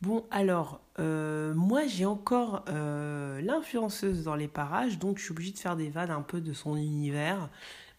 Bon, 0.00 0.24
alors, 0.30 0.80
euh, 1.00 1.23
moi 1.52 1.86
j'ai 1.86 2.06
encore 2.06 2.64
euh, 2.68 3.40
l'influenceuse 3.40 4.24
dans 4.24 4.36
les 4.36 4.48
parages, 4.48 4.98
donc 4.98 5.18
je 5.18 5.24
suis 5.24 5.32
obligée 5.32 5.52
de 5.52 5.58
faire 5.58 5.76
des 5.76 5.90
vannes 5.90 6.10
un 6.10 6.22
peu 6.22 6.40
de 6.40 6.52
son 6.52 6.76
univers. 6.76 7.50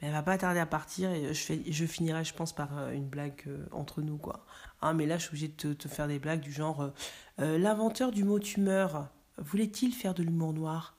Mais 0.01 0.07
elle 0.07 0.13
va 0.13 0.23
pas 0.23 0.37
tarder 0.37 0.59
à 0.59 0.65
partir 0.65 1.11
et 1.11 1.33
je, 1.33 1.85
finirai, 1.85 2.23
je 2.23 2.33
pense, 2.33 2.53
par 2.53 2.77
euh, 2.77 2.91
une 2.91 3.07
blague 3.07 3.47
entre 3.71 4.01
nous, 4.01 4.17
quoi. 4.17 4.45
Hein, 4.81 4.93
mais 4.93 5.05
là, 5.05 5.17
je 5.17 5.23
suis 5.23 5.29
obligée 5.29 5.47
de 5.49 5.53
te, 5.53 5.67
te 5.73 5.87
faire 5.87 6.07
des 6.07 6.19
blagues 6.19 6.41
du 6.41 6.51
genre 6.51 6.91
L'inventeur 7.37 8.11
du 8.11 8.23
mot 8.23 8.39
tumeur 8.39 9.09
voulait-il 9.37 9.93
faire 9.93 10.13
de 10.13 10.23
l'humour 10.23 10.53
noir? 10.53 10.97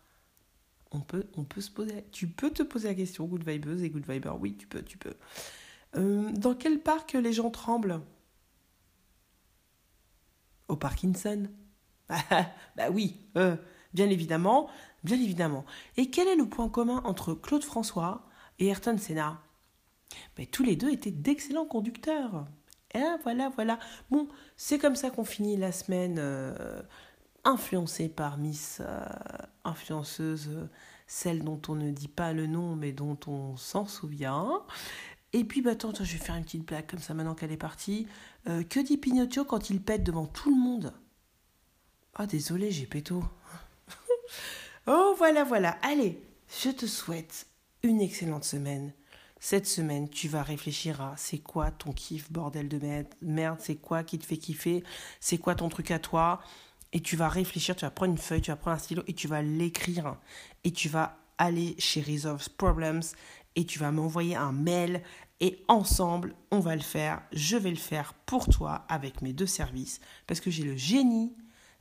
On 0.92 1.00
peut, 1.00 1.26
on 1.37 1.44
peut 1.44 1.61
se 1.61 1.70
poser, 1.70 2.04
tu 2.12 2.28
peux 2.28 2.50
te 2.50 2.62
poser 2.62 2.88
la 2.88 2.94
question, 2.94 3.26
good 3.26 3.46
vibeuse 3.46 3.82
et 3.82 3.90
good 3.90 4.09
viber, 4.09 4.32
oui, 4.38 4.56
tu 4.56 4.66
peux, 4.66 4.82
tu 4.82 4.98
peux. 4.98 5.14
dans 5.94 6.54
quel 6.54 6.80
parc 6.80 7.14
les 7.14 7.32
gens 7.32 7.50
tremblent? 7.50 8.00
Au 10.68 10.76
Parkinson 10.76 11.48
Bah 12.77 12.90
oui, 12.92 13.16
euh, 13.37 13.57
bien 13.95 14.09
évidemment, 14.11 14.69
bien 15.05 15.16
évidemment. 15.16 15.64
Et 15.97 16.11
quel 16.11 16.29
est 16.29 16.37
le 16.37 16.49
point 16.49 16.69
commun 16.69 17.03
entre 17.05 17.35
Claude 17.35 17.64
François 17.64 18.27
et 18.59 18.69
Ayrton 18.69 18.99
Senna? 18.99 19.40
Ben, 20.37 20.47
Tous 20.47 20.62
les 20.62 20.77
deux 20.77 20.90
étaient 20.90 21.11
d'excellents 21.11 21.66
conducteurs. 21.66 22.47
Et 22.95 23.03
voilà, 23.23 23.51
voilà. 23.55 23.79
Bon, 24.11 24.29
c'est 24.57 24.79
comme 24.79 24.97
ça 24.97 25.11
qu'on 25.11 25.25
finit 25.25 25.57
la 25.57 25.73
semaine 25.73 26.16
euh, 26.19 26.81
influencée 27.45 28.09
par 28.09 28.38
Miss 28.38 28.81
euh, 28.81 29.05
influenceuse, 29.64 30.69
celle 31.07 31.45
dont 31.45 31.61
on 31.69 31.75
ne 31.75 31.90
dit 31.90 32.09
pas 32.09 32.33
le 32.33 32.47
nom 32.47 32.77
mais 32.77 32.92
dont 32.92 33.19
on 33.27 33.57
s'en 33.57 33.87
souvient. 33.87 34.62
Et 35.33 35.45
puis, 35.45 35.61
bah, 35.61 35.73
attends, 35.73 35.92
je 35.92 36.03
vais 36.05 36.25
faire 36.25 36.37
une 36.37 36.45
petite 36.45 36.64
blague 36.64 36.87
comme 36.87 37.01
ça 37.01 37.12
maintenant 37.12 37.35
qu'elle 37.35 37.53
est 37.53 37.57
partie. 37.57 38.07
Que 38.45 38.81
dit 38.81 38.97
Pinocchio 38.97 39.45
quand 39.45 39.71
il 39.71 39.83
pète 39.83 40.05
devant 40.05 40.27
tout 40.27 40.51
le 40.51 40.57
monde? 40.61 40.95
Ah, 42.18 42.26
désolé, 42.26 42.70
j'ai 42.70 42.87
péto. 42.87 43.22
oh, 44.87 45.14
voilà, 45.18 45.44
voilà. 45.44 45.76
Allez, 45.83 46.18
je 46.62 46.70
te 46.70 46.87
souhaite 46.87 47.46
une 47.83 48.00
excellente 48.00 48.44
semaine. 48.44 48.94
Cette 49.38 49.66
semaine, 49.66 50.09
tu 50.09 50.26
vas 50.26 50.42
réfléchir 50.42 51.02
à 51.02 51.14
c'est 51.18 51.40
quoi 51.40 51.70
ton 51.70 51.92
kiff, 51.92 52.33
bordel 52.33 52.68
de 52.70 52.81
merde, 53.20 53.59
c'est 53.61 53.76
quoi 53.76 54.02
qui 54.02 54.18
te 54.18 54.24
fait 54.24 54.38
kiffer, 54.38 54.83
c'est 55.20 55.37
quoi 55.37 55.55
ton 55.55 55.68
truc 55.68 55.90
à 55.90 55.98
toi? 55.98 56.40
Et 56.94 57.00
tu 57.00 57.16
vas 57.16 57.29
réfléchir, 57.29 57.76
tu 57.76 57.85
vas 57.85 57.90
prendre 57.90 58.12
une 58.12 58.18
feuille, 58.18 58.40
tu 58.40 58.50
vas 58.50 58.57
prendre 58.57 58.76
un 58.76 58.81
stylo 58.81 59.02
et 59.07 59.12
tu 59.12 59.29
vas 59.29 59.42
l'écrire. 59.42 60.16
Et 60.64 60.72
tu 60.72 60.88
vas 60.88 61.18
aller 61.37 61.74
chez 61.79 62.00
Resolve 62.00 62.48
Problems 62.57 63.02
et 63.57 63.66
tu 63.66 63.79
vas 63.79 63.92
m'envoyer 63.92 64.37
un 64.37 64.52
mail 64.52 65.02
et 65.40 65.62
ensemble, 65.68 66.35
on 66.50 66.61
va 66.61 66.76
le 66.76 66.83
faire. 66.83 67.20
Je 67.33 67.59
vais 67.59 67.68
le 67.68 67.76
faire 67.76 68.14
pour 68.24 68.48
toi 68.48 68.87
avec 68.88 69.20
mes 69.20 69.35
deux 69.35 69.46
services 69.46 70.00
parce 70.26 70.40
que 70.40 70.50
j'ai 70.50 70.64
le 70.64 70.76
génie, 70.76 71.37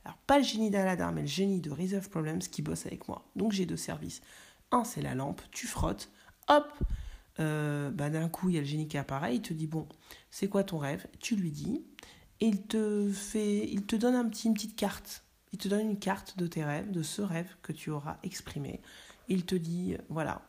alors 0.06 0.18
pas 0.18 0.38
le 0.38 0.44
génie 0.44 0.70
d'Aladin, 0.70 1.10
mais 1.10 1.22
le 1.22 1.26
génie 1.26 1.60
de 1.60 1.70
Resolve 1.70 2.08
Problems 2.08 2.38
qui 2.38 2.62
bosse 2.62 2.86
avec 2.86 3.08
moi. 3.08 3.28
Donc 3.34 3.50
j'ai 3.50 3.66
deux 3.66 3.76
services. 3.76 4.22
Un, 4.70 4.84
c'est 4.84 5.02
la 5.02 5.16
lampe, 5.16 5.42
tu 5.50 5.66
frottes, 5.66 6.10
hop, 6.46 6.72
euh, 7.40 7.90
bah, 7.90 8.08
d'un 8.08 8.28
coup, 8.28 8.48
il 8.48 8.54
y 8.54 8.58
a 8.58 8.60
le 8.60 8.66
génie 8.66 8.86
qui 8.86 8.98
apparaît, 8.98 9.34
il 9.34 9.42
te 9.42 9.52
dit 9.52 9.66
Bon, 9.66 9.88
c'est 10.30 10.48
quoi 10.48 10.62
ton 10.62 10.78
rêve? 10.78 11.08
Tu 11.18 11.34
lui 11.34 11.50
dis, 11.50 11.84
et 12.40 12.46
il 12.46 12.62
te, 12.62 13.10
fait, 13.10 13.68
il 13.68 13.84
te 13.84 13.96
donne 13.96 14.14
une 14.14 14.54
petite 14.54 14.76
carte. 14.76 15.24
Il 15.52 15.58
te 15.58 15.66
donne 15.66 15.90
une 15.90 15.98
carte 15.98 16.38
de 16.38 16.46
tes 16.46 16.62
rêves, 16.62 16.90
de 16.92 17.02
ce 17.02 17.22
rêve 17.22 17.48
que 17.62 17.72
tu 17.72 17.90
auras 17.90 18.18
exprimé. 18.22 18.80
Il 19.28 19.44
te 19.44 19.56
dit 19.56 19.96
Voilà, 20.08 20.40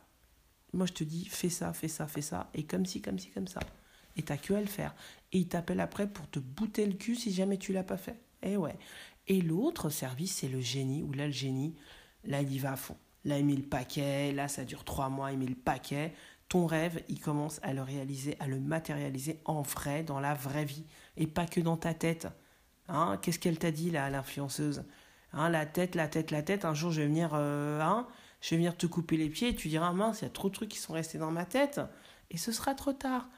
moi, 0.72 0.86
je 0.86 0.92
te 0.92 1.02
dis, 1.02 1.24
fais 1.24 1.48
ça, 1.48 1.72
fais 1.72 1.88
ça, 1.88 2.06
fais 2.06 2.22
ça, 2.22 2.48
et 2.54 2.64
comme 2.64 2.86
ci, 2.86 3.02
comme 3.02 3.18
ci, 3.18 3.30
comme 3.30 3.48
ça. 3.48 3.60
Et 4.16 4.22
t'as 4.22 4.36
que 4.36 4.54
à 4.54 4.60
le 4.60 4.66
faire. 4.66 4.94
Et 5.32 5.38
il 5.38 5.48
t'appelle 5.48 5.80
après 5.80 6.06
pour 6.06 6.30
te 6.30 6.38
bouter 6.38 6.86
le 6.86 6.94
cul 6.94 7.16
si 7.16 7.32
jamais 7.32 7.56
tu 7.56 7.72
l'as 7.72 7.82
pas 7.82 7.96
fait. 7.96 8.20
Eh 8.42 8.56
ouais. 8.56 8.76
Et 9.28 9.40
l'autre 9.40 9.90
service, 9.90 10.36
c'est 10.36 10.48
le 10.48 10.60
génie, 10.60 11.02
où 11.02 11.12
là, 11.12 11.26
le 11.26 11.32
génie, 11.32 11.76
là, 12.24 12.42
il 12.42 12.52
y 12.52 12.58
va 12.58 12.72
à 12.72 12.76
fond. 12.76 12.96
Là, 13.24 13.38
il 13.38 13.46
met 13.46 13.54
le 13.54 13.62
paquet, 13.62 14.32
là, 14.32 14.48
ça 14.48 14.64
dure 14.64 14.84
trois 14.84 15.08
mois, 15.08 15.32
il 15.32 15.38
met 15.38 15.46
le 15.46 15.54
paquet. 15.54 16.14
Ton 16.48 16.66
rêve, 16.66 17.02
il 17.08 17.20
commence 17.20 17.60
à 17.62 17.72
le 17.74 17.82
réaliser, 17.82 18.36
à 18.40 18.48
le 18.48 18.58
matérialiser 18.58 19.40
en 19.44 19.62
vrai, 19.62 20.02
dans 20.02 20.18
la 20.18 20.34
vraie 20.34 20.64
vie, 20.64 20.84
et 21.16 21.26
pas 21.26 21.46
que 21.46 21.60
dans 21.60 21.76
ta 21.76 21.94
tête. 21.94 22.26
Hein 22.88 23.18
Qu'est-ce 23.20 23.38
qu'elle 23.38 23.58
t'a 23.58 23.70
dit, 23.70 23.90
là, 23.90 24.08
l'influenceuse? 24.10 24.84
Hein, 25.32 25.50
La 25.50 25.66
tête, 25.66 25.94
la 25.94 26.08
tête, 26.08 26.30
la 26.30 26.42
tête, 26.42 26.64
un 26.64 26.74
jour, 26.74 26.90
je 26.90 27.02
vais 27.02 27.06
venir... 27.06 27.30
Euh, 27.34 27.80
hein 27.80 28.08
je 28.40 28.50
vais 28.50 28.56
venir 28.56 28.76
te 28.76 28.86
couper 28.86 29.16
les 29.16 29.28
pieds 29.28 29.48
et 29.48 29.54
tu 29.54 29.68
diras 29.68 29.92
mince, 29.92 30.20
il 30.20 30.24
y 30.24 30.28
a 30.28 30.30
trop 30.30 30.48
de 30.48 30.54
trucs 30.54 30.68
qui 30.68 30.78
sont 30.78 30.92
restés 30.92 31.18
dans 31.18 31.30
ma 31.30 31.44
tête 31.44 31.80
et 32.30 32.38
ce 32.38 32.52
sera 32.52 32.74
trop 32.74 32.92
tard. 32.92 33.28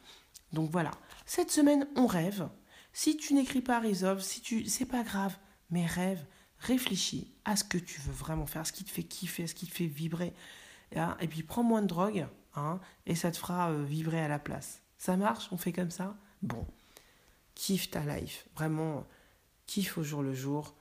Donc 0.52 0.70
voilà, 0.70 0.90
cette 1.26 1.50
semaine 1.50 1.86
on 1.96 2.06
rêve. 2.06 2.48
Si 2.92 3.16
tu 3.16 3.34
n'écris 3.34 3.60
pas 3.62 3.80
Resolve, 3.80 4.20
si 4.20 4.40
tu 4.40 4.66
c'est 4.66 4.86
pas 4.86 5.02
grave, 5.02 5.36
mais 5.70 5.86
rêve, 5.86 6.24
réfléchis 6.58 7.32
à 7.44 7.56
ce 7.56 7.64
que 7.64 7.78
tu 7.78 8.00
veux 8.00 8.12
vraiment 8.12 8.46
faire, 8.46 8.66
ce 8.66 8.72
qui 8.72 8.84
te 8.84 8.90
fait 8.90 9.02
kiffer, 9.02 9.46
ce 9.46 9.54
qui 9.54 9.66
te 9.66 9.74
fait 9.74 9.86
vibrer. 9.86 10.32
Hein, 10.96 11.16
et 11.20 11.28
puis 11.28 11.42
prends 11.42 11.62
moins 11.62 11.82
de 11.82 11.86
drogue 11.86 12.26
hein, 12.54 12.80
et 13.06 13.14
ça 13.14 13.30
te 13.30 13.36
fera 13.36 13.70
euh, 13.70 13.84
vibrer 13.84 14.20
à 14.20 14.28
la 14.28 14.38
place. 14.38 14.82
Ça 14.98 15.16
marche? 15.16 15.48
On 15.52 15.56
fait 15.56 15.72
comme 15.72 15.90
ça? 15.90 16.16
Bon. 16.42 16.66
Kiffe 17.54 17.90
ta 17.90 18.00
life. 18.04 18.46
Vraiment, 18.54 19.06
kiffe 19.66 19.98
au 19.98 20.02
jour 20.02 20.22
le 20.22 20.34
jour. 20.34 20.74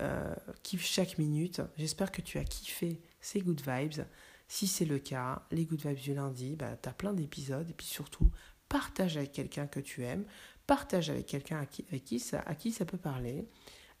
Euh, 0.00 0.34
kiffe 0.62 0.86
chaque 0.86 1.18
minute. 1.18 1.60
J'espère 1.76 2.12
que 2.12 2.22
tu 2.22 2.38
as 2.38 2.44
kiffé 2.44 3.00
ces 3.20 3.40
good 3.40 3.60
vibes. 3.60 4.04
Si 4.46 4.66
c'est 4.66 4.84
le 4.84 4.98
cas, 4.98 5.42
les 5.50 5.66
good 5.66 5.84
vibes 5.84 5.98
du 5.98 6.14
lundi, 6.14 6.56
bah, 6.56 6.76
tu 6.82 6.88
as 6.88 6.92
plein 6.92 7.12
d'épisodes. 7.12 7.68
Et 7.68 7.74
puis 7.74 7.86
surtout, 7.86 8.30
partage 8.68 9.16
avec 9.16 9.32
quelqu'un 9.32 9.66
que 9.66 9.80
tu 9.80 10.04
aimes. 10.04 10.24
Partage 10.66 11.10
avec 11.10 11.26
quelqu'un 11.26 11.60
à 11.60 11.66
qui, 11.66 11.82
qui, 11.84 12.20
ça, 12.20 12.40
à 12.40 12.54
qui 12.54 12.72
ça 12.72 12.84
peut 12.84 12.98
parler. 12.98 13.46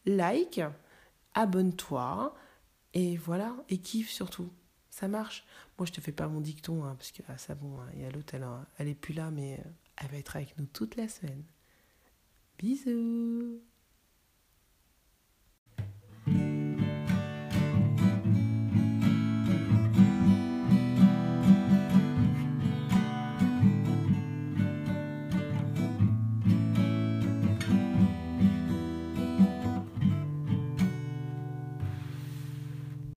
Like, 0.06 0.60
abonne-toi. 1.34 2.34
Et 2.94 3.16
voilà, 3.16 3.54
et 3.68 3.78
kiffe 3.78 4.10
surtout. 4.10 4.50
Ça 4.90 5.08
marche. 5.08 5.44
Moi, 5.78 5.86
je 5.86 5.92
te 5.92 6.00
fais 6.00 6.12
pas 6.12 6.26
mon 6.26 6.40
dicton, 6.40 6.84
hein, 6.84 6.94
parce 6.96 7.12
que 7.12 7.22
ah, 7.28 7.38
ça 7.38 7.54
bon, 7.54 7.78
il 7.94 8.02
y 8.02 8.04
a 8.04 8.10
l'autre, 8.10 8.34
elle, 8.34 8.46
elle 8.78 8.94
plus 8.96 9.14
là, 9.14 9.30
mais 9.30 9.54
euh, 9.54 9.70
elle 9.98 10.10
va 10.10 10.16
être 10.16 10.36
avec 10.36 10.58
nous 10.58 10.66
toute 10.66 10.96
la 10.96 11.08
semaine. 11.08 11.44
Bisous 12.58 13.60